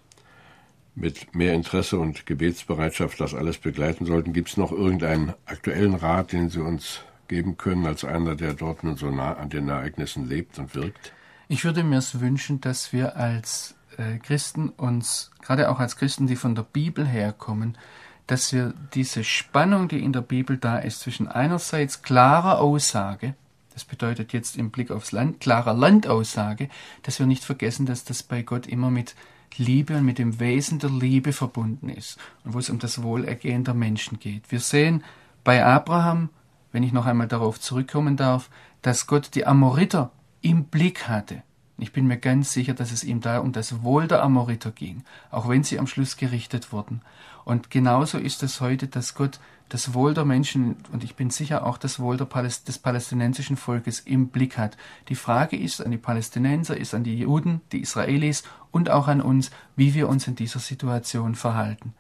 mit 0.96 1.36
mehr 1.36 1.54
Interesse 1.54 1.98
und 1.98 2.26
Gebetsbereitschaft 2.26 3.20
das 3.20 3.34
alles 3.34 3.58
begleiten 3.58 4.06
sollten. 4.06 4.34
Gibt 4.34 4.50
es 4.50 4.58
noch 4.58 4.72
irgendeinen 4.72 5.34
aktuellen 5.46 5.96
Rat, 5.96 6.34
den 6.34 6.50
Sie 6.50 6.62
uns 6.62 7.02
geben 7.28 7.58
können, 7.58 7.86
als 7.86 8.04
einer, 8.04 8.36
der 8.36 8.54
dort 8.54 8.84
nun 8.84 8.98
so 8.98 9.10
nah 9.10 9.34
an 9.34 9.50
den 9.50 9.70
Ereignissen 9.70 10.28
lebt 10.28 10.60
und 10.60 10.76
wirkt? 10.76 11.14
Ich 11.52 11.66
würde 11.66 11.84
mir 11.84 11.98
es 11.98 12.22
wünschen, 12.22 12.62
dass 12.62 12.94
wir 12.94 13.18
als 13.18 13.76
äh, 13.98 14.20
Christen 14.20 14.70
uns, 14.70 15.32
gerade 15.42 15.70
auch 15.70 15.80
als 15.80 15.98
Christen, 15.98 16.26
die 16.26 16.38
von 16.38 16.56
der 16.56 16.64
Bibel 16.64 17.06
herkommen, 17.06 17.78
dass 18.26 18.54
wir 18.54 18.74
diese 18.94 19.26
Spannung, 19.26 19.90
die 19.90 20.02
in 20.02 20.14
der 20.14 20.22
Bibel 20.22 20.56
da 20.56 20.78
ist, 20.78 21.02
zwischen 21.02 21.28
einerseits 21.28 22.04
klarer 22.04 22.62
Aussage, 22.62 23.36
das 23.74 23.84
bedeutet 23.84 24.32
jetzt 24.32 24.56
im 24.56 24.72
Blick 24.72 24.92
aufs 24.92 25.12
Land, 25.12 25.42
klarer 25.42 25.74
Landaussage, 25.74 26.70
dass 27.04 27.20
wir 27.20 27.26
nicht 27.26 27.44
vergessen, 27.44 27.86
dass 27.86 28.06
das 28.06 28.24
bei 28.24 28.44
Gott 28.44 28.66
immer 28.66 28.90
mit 28.90 29.14
Liebe 29.58 29.98
und 29.98 30.06
mit 30.06 30.20
dem 30.20 30.40
Wesen 30.40 30.80
der 30.80 30.90
Liebe 30.90 31.34
verbunden 31.34 31.90
ist 31.90 32.18
und 32.46 32.54
wo 32.54 32.60
es 32.60 32.70
um 32.70 32.80
das 32.80 33.04
Wohlergehen 33.04 33.66
der 33.66 33.74
Menschen 33.74 34.22
geht. 34.22 34.50
Wir 34.54 34.62
sehen 34.62 35.04
bei 35.44 35.66
Abraham, 35.66 36.30
wenn 36.72 36.84
ich 36.84 36.94
noch 36.94 37.08
einmal 37.08 37.28
darauf 37.28 37.60
zurückkommen 37.60 38.16
darf, 38.16 38.50
dass 38.82 39.06
Gott 39.06 39.36
die 39.36 39.46
Amoriter 39.46 40.12
im 40.42 40.66
Blick 40.66 41.08
hatte. 41.08 41.44
Ich 41.78 41.94
bin 41.94 42.06
mir 42.06 42.18
ganz 42.18 42.54
sicher, 42.54 42.74
dass 42.76 42.92
es 42.92 43.04
ihm 43.04 43.22
da 43.22 43.40
um 43.40 43.54
das 43.54 43.82
Wohl 43.82 44.08
der 44.08 44.22
Amoriter 44.22 44.72
ging, 44.72 45.04
auch 45.32 45.50
wenn 45.50 45.64
sie 45.64 45.80
am 45.80 45.88
Schluss 45.88 46.16
gerichtet 46.16 46.72
wurden. 46.72 47.02
Und 47.44 47.72
genauso 47.72 48.20
ist 48.20 48.44
es 48.44 48.62
heute, 48.62 48.88
dass 48.88 49.16
Gott 49.16 49.40
das 49.70 49.94
Wohl 49.94 50.14
der 50.14 50.26
Menschen 50.26 50.76
und 50.92 51.04
ich 51.04 51.16
bin 51.16 51.30
sicher 51.30 51.66
auch 51.66 51.78
das 51.78 52.00
Wohl 52.00 52.18
Paläst 52.18 52.68
des 52.68 52.78
palästinensischen 52.78 53.58
Volkes 53.58 54.02
im 54.02 54.28
Blick 54.28 54.58
hat. 54.58 54.78
Die 55.10 55.16
Frage 55.16 55.58
ist 55.58 55.84
an 55.84 55.92
die 55.92 55.98
Palästinenser, 55.98 56.78
ist 56.78 56.94
an 56.94 57.04
die 57.04 57.18
Juden, 57.18 57.62
die 57.72 57.82
Israelis 57.82 58.44
und 58.70 58.90
auch 58.90 59.08
an 59.08 59.22
uns, 59.22 59.50
wie 59.76 59.94
wir 59.94 60.10
uns 60.10 60.28
in 60.28 60.36
dieser 60.36 60.60
Situation 60.60 61.36
verhalten. 61.36 61.94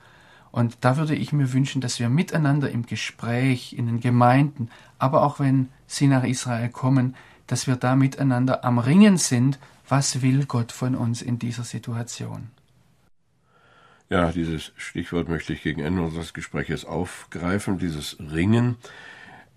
Und 0.51 0.79
da 0.81 0.97
würde 0.97 1.15
ich 1.15 1.31
mir 1.31 1.53
wünschen, 1.53 1.79
dass 1.79 1.99
wir 1.99 2.09
miteinander 2.09 2.69
im 2.69 2.85
Gespräch, 2.85 3.73
in 3.73 3.87
den 3.87 4.01
Gemeinden, 4.01 4.69
aber 4.99 5.23
auch 5.23 5.39
wenn 5.39 5.69
sie 5.87 6.07
nach 6.07 6.25
Israel 6.25 6.69
kommen, 6.69 7.15
dass 7.51 7.67
wir 7.67 7.75
da 7.75 7.97
miteinander 7.97 8.63
am 8.63 8.79
Ringen 8.79 9.17
sind, 9.17 9.59
was 9.89 10.21
will 10.21 10.45
Gott 10.45 10.71
von 10.71 10.95
uns 10.95 11.21
in 11.21 11.37
dieser 11.37 11.65
Situation. 11.65 12.47
Ja, 14.09 14.31
dieses 14.31 14.71
Stichwort 14.77 15.27
möchte 15.27 15.51
ich 15.51 15.61
gegen 15.61 15.81
Ende 15.81 16.01
unseres 16.01 16.33
Gespräches 16.33 16.85
aufgreifen, 16.85 17.77
dieses 17.77 18.15
Ringen. 18.19 18.77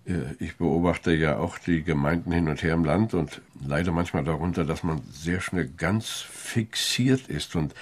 Äh, 0.05 0.33
ich 0.39 0.57
beobachte 0.57 1.13
ja 1.13 1.37
auch 1.37 1.57
die 1.57 1.83
Gemeinden 1.83 2.33
hin 2.33 2.49
und 2.49 2.61
her 2.63 2.73
im 2.73 2.83
Land 2.83 3.13
und 3.13 3.41
leide 3.65 3.93
manchmal 3.93 4.25
darunter, 4.25 4.65
dass 4.65 4.83
man 4.83 5.01
sehr 5.09 5.39
schnell 5.39 5.69
ganz 5.77 6.09
fixiert 6.09 7.29
ist 7.29 7.55
und 7.55 7.73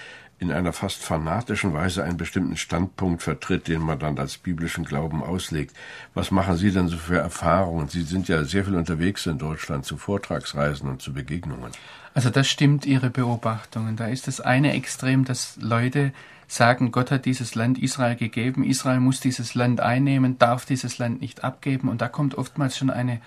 in 0.44 0.52
einer 0.52 0.74
fast 0.74 1.02
fanatischen 1.02 1.74
Weise 1.74 2.04
einen 2.04 2.18
bestimmten 2.18 2.58
Standpunkt 2.58 3.24
vertritt, 3.24 3.68
den 3.70 3.82
man 3.82 3.98
dann 3.98 4.20
als 4.20 4.38
biblischen 4.38 4.84
Glauben 4.84 5.24
auslegt. 5.24 5.76
Was 6.14 6.32
machen 6.32 6.58
Sie 6.58 6.72
denn 6.72 6.90
so 6.90 6.98
für 6.98 7.18
Erfahrungen? 7.18 7.88
Sie 7.88 8.04
sind 8.04 8.28
ja 8.28 8.44
sehr 8.44 8.66
viel 8.66 8.76
unterwegs 8.76 9.26
in 9.26 9.38
Deutschland 9.38 9.86
zu 9.86 9.98
Vortragsreisen 9.98 10.90
und 10.90 11.02
zu 11.02 11.14
Begegnungen. 11.14 11.72
Also 12.14 12.30
das 12.30 12.48
stimmt, 12.48 12.86
Ihre 12.86 13.10
Beobachtungen. 13.10 13.96
Da 13.96 14.08
ist 14.08 14.28
das 14.28 14.42
eine 14.42 14.74
Extrem, 14.74 15.24
dass 15.24 15.56
Leute 15.62 16.12
sagen, 16.48 16.92
Gott 16.92 17.10
hat 17.10 17.26
dieses 17.26 17.56
Land 17.56 17.80
Israel 17.80 18.18
gegeben, 18.18 18.66
Israel 18.66 19.00
muss 19.00 19.22
dieses 19.22 19.56
Land 19.56 19.80
einnehmen, 19.80 20.38
darf 20.38 20.66
dieses 20.66 20.98
Land 20.98 21.22
nicht 21.22 21.44
abgeben. 21.44 21.88
Und 21.88 22.02
da 22.02 22.10
kommt 22.10 22.36
oftmals 22.36 22.78
schon 22.78 22.90
eine, 22.90 23.22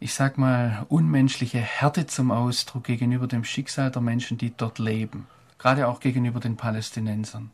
ich 0.00 0.14
sag 0.14 0.36
mal, 0.36 0.84
unmenschliche 0.88 1.60
Härte 1.60 2.06
zum 2.08 2.32
Ausdruck 2.32 2.84
gegenüber 2.84 3.28
dem 3.28 3.44
Schicksal 3.44 3.92
der 3.92 4.02
Menschen, 4.02 4.36
die 4.36 4.52
dort 4.54 4.80
leben. 4.80 5.28
Gerade 5.58 5.88
auch 5.88 6.00
gegenüber 6.00 6.40
den 6.40 6.56
Palästinensern. 6.56 7.50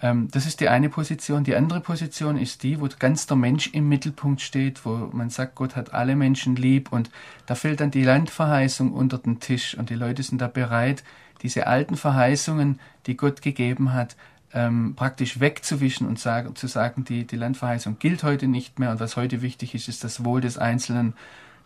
Ähm, 0.00 0.28
das 0.30 0.46
ist 0.46 0.60
die 0.60 0.68
eine 0.68 0.88
Position. 0.88 1.44
Die 1.44 1.56
andere 1.56 1.80
Position 1.80 2.36
ist 2.36 2.62
die, 2.62 2.80
wo 2.80 2.88
ganz 2.98 3.26
der 3.26 3.36
Mensch 3.36 3.68
im 3.68 3.88
Mittelpunkt 3.88 4.40
steht, 4.40 4.84
wo 4.84 5.08
man 5.12 5.30
sagt, 5.30 5.54
Gott 5.54 5.76
hat 5.76 5.94
alle 5.94 6.16
Menschen 6.16 6.56
lieb 6.56 6.92
und 6.92 7.10
da 7.46 7.54
fällt 7.54 7.80
dann 7.80 7.90
die 7.90 8.04
Landverheißung 8.04 8.92
unter 8.92 9.18
den 9.18 9.40
Tisch 9.40 9.76
und 9.76 9.90
die 9.90 9.94
Leute 9.94 10.22
sind 10.22 10.40
da 10.40 10.48
bereit, 10.48 11.04
diese 11.42 11.66
alten 11.66 11.96
Verheißungen, 11.96 12.80
die 13.06 13.16
Gott 13.16 13.42
gegeben 13.42 13.92
hat, 13.92 14.16
ähm, 14.52 14.94
praktisch 14.94 15.40
wegzuwischen 15.40 16.06
und 16.06 16.18
sagen, 16.18 16.54
zu 16.54 16.66
sagen, 16.68 17.04
die, 17.04 17.26
die 17.26 17.36
Landverheißung 17.36 17.98
gilt 17.98 18.22
heute 18.22 18.46
nicht 18.46 18.78
mehr 18.78 18.90
und 18.90 19.00
was 19.00 19.16
heute 19.16 19.42
wichtig 19.42 19.74
ist, 19.74 19.88
ist 19.88 20.04
das 20.04 20.24
Wohl 20.24 20.40
des 20.40 20.58
Einzelnen, 20.58 21.14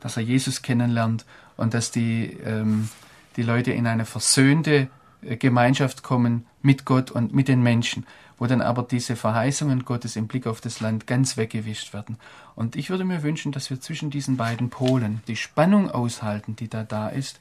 dass 0.00 0.16
er 0.16 0.22
Jesus 0.22 0.62
kennenlernt 0.62 1.26
und 1.56 1.74
dass 1.74 1.90
die, 1.90 2.38
ähm, 2.44 2.88
die 3.36 3.42
Leute 3.42 3.72
in 3.72 3.86
eine 3.86 4.04
versöhnte 4.04 4.88
Gemeinschaft 5.22 6.02
kommen 6.02 6.46
mit 6.62 6.84
Gott 6.84 7.10
und 7.10 7.34
mit 7.34 7.48
den 7.48 7.62
Menschen, 7.62 8.06
wo 8.38 8.46
dann 8.46 8.62
aber 8.62 8.82
diese 8.82 9.16
Verheißungen 9.16 9.84
Gottes 9.84 10.16
im 10.16 10.28
Blick 10.28 10.46
auf 10.46 10.60
das 10.60 10.80
Land 10.80 11.06
ganz 11.06 11.36
weggewischt 11.36 11.92
werden. 11.92 12.18
Und 12.54 12.76
ich 12.76 12.90
würde 12.90 13.04
mir 13.04 13.22
wünschen, 13.22 13.52
dass 13.52 13.70
wir 13.70 13.80
zwischen 13.80 14.10
diesen 14.10 14.36
beiden 14.36 14.70
Polen 14.70 15.22
die 15.26 15.36
Spannung 15.36 15.90
aushalten, 15.90 16.56
die 16.56 16.68
da 16.68 16.84
da 16.84 17.08
ist 17.08 17.40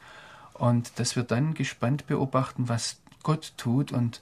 und 0.54 1.00
dass 1.00 1.16
wir 1.16 1.24
dann 1.24 1.54
gespannt 1.54 2.08
beobachten, 2.08 2.68
was 2.68 2.98
Gott 3.24 3.54
tut 3.58 3.92
und 3.92 4.22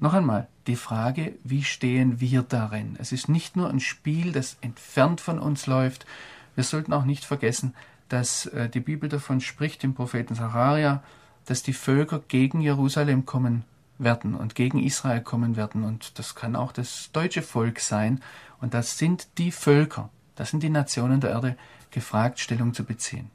noch 0.00 0.14
einmal 0.14 0.46
die 0.66 0.76
Frage, 0.76 1.34
wie 1.42 1.64
stehen 1.64 2.20
wir 2.20 2.42
darin? 2.42 2.96
Es 2.98 3.10
ist 3.10 3.28
nicht 3.28 3.56
nur 3.56 3.68
ein 3.68 3.80
Spiel, 3.80 4.32
das 4.32 4.56
entfernt 4.60 5.20
von 5.20 5.38
uns 5.38 5.66
läuft. 5.66 6.06
Wir 6.54 6.64
sollten 6.64 6.92
auch 6.92 7.04
nicht 7.04 7.24
vergessen, 7.24 7.74
dass 8.08 8.46
äh, 8.46 8.68
die 8.68 8.80
Bibel 8.80 9.08
davon 9.08 9.40
spricht 9.40 9.82
im 9.84 9.94
Propheten 9.94 10.34
Sacharia, 10.34 11.02
dass 11.48 11.62
die 11.62 11.72
Völker 11.72 12.22
gegen 12.28 12.60
Jerusalem 12.60 13.24
kommen 13.24 13.64
werden 13.96 14.34
und 14.34 14.54
gegen 14.54 14.84
Israel 14.84 15.22
kommen 15.22 15.56
werden. 15.56 15.82
Und 15.82 16.18
das 16.18 16.34
kann 16.34 16.54
auch 16.54 16.72
das 16.72 17.08
deutsche 17.12 17.40
Volk 17.40 17.80
sein. 17.80 18.20
Und 18.60 18.74
das 18.74 18.98
sind 18.98 19.28
die 19.38 19.50
Völker, 19.50 20.10
das 20.36 20.50
sind 20.50 20.62
die 20.62 20.68
Nationen 20.68 21.20
der 21.22 21.30
Erde 21.30 21.56
gefragt, 21.90 22.38
Stellung 22.38 22.74
zu 22.74 22.84
beziehen. 22.84 23.30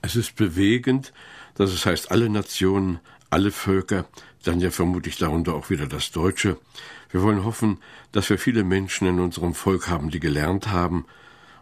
Es 0.00 0.14
ist 0.14 0.36
bewegend, 0.36 1.12
dass 1.56 1.72
es 1.72 1.84
heißt, 1.84 2.12
alle 2.12 2.28
Nationen, 2.28 3.00
alle 3.30 3.50
Völker, 3.50 4.06
dann 4.44 4.60
ja 4.60 4.70
vermutlich 4.70 5.16
darunter 5.16 5.54
auch 5.54 5.70
wieder 5.70 5.88
das 5.88 6.12
Deutsche. 6.12 6.58
Wir 7.10 7.22
wollen 7.22 7.44
hoffen, 7.44 7.78
dass 8.12 8.30
wir 8.30 8.38
viele 8.38 8.62
Menschen 8.62 9.08
in 9.08 9.18
unserem 9.18 9.54
Volk 9.54 9.88
haben, 9.88 10.10
die 10.10 10.20
gelernt 10.20 10.68
haben 10.68 11.04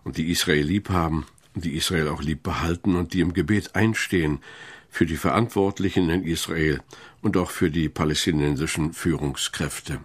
und 0.05 0.19
die 0.19 0.31
Israel 0.31 0.67
lieb 0.67 0.91
haben 0.91 1.25
und 1.55 1.65
die 1.65 1.77
Israel 1.77 2.09
auch 2.09 2.21
lieb 2.21 2.43
behalten 2.43 2.95
und 2.95 3.15
die 3.15 3.21
im 3.21 3.33
Gebet 3.33 3.75
einstehen 3.75 4.41
für 4.93 5.07
die 5.07 5.17
Verantwortlichen 5.17 6.11
in 6.11 6.23
Israel 6.23 6.81
und 7.23 7.39
auch 7.39 7.51
für 7.51 7.71
die 7.71 7.89
palästinensischen 7.89 8.93
Führungskräfte. 8.93 10.01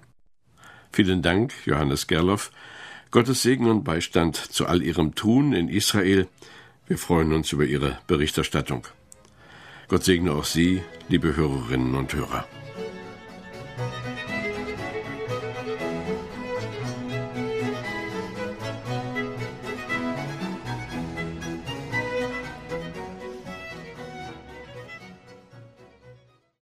Vielen 0.93 1.21
Dank, 1.21 1.53
Johannes 1.65 2.07
Gerloff. 2.07 2.51
Gottes 3.11 3.43
Segen 3.43 3.69
und 3.69 3.83
Beistand 3.83 4.37
zu 4.37 4.65
all 4.65 4.81
ihrem 4.81 5.13
Tun 5.13 5.51
in 5.53 5.67
Israel. 5.67 6.27
Wir 6.87 6.97
freuen 6.97 7.33
uns 7.33 7.51
über 7.51 7.65
Ihre 7.65 7.99
Berichterstattung. 8.07 8.87
Gott 9.89 10.05
segne 10.05 10.31
auch 10.31 10.45
Sie, 10.45 10.81
liebe 11.09 11.35
Hörerinnen 11.35 11.95
und 11.95 12.13
Hörer. 12.13 12.47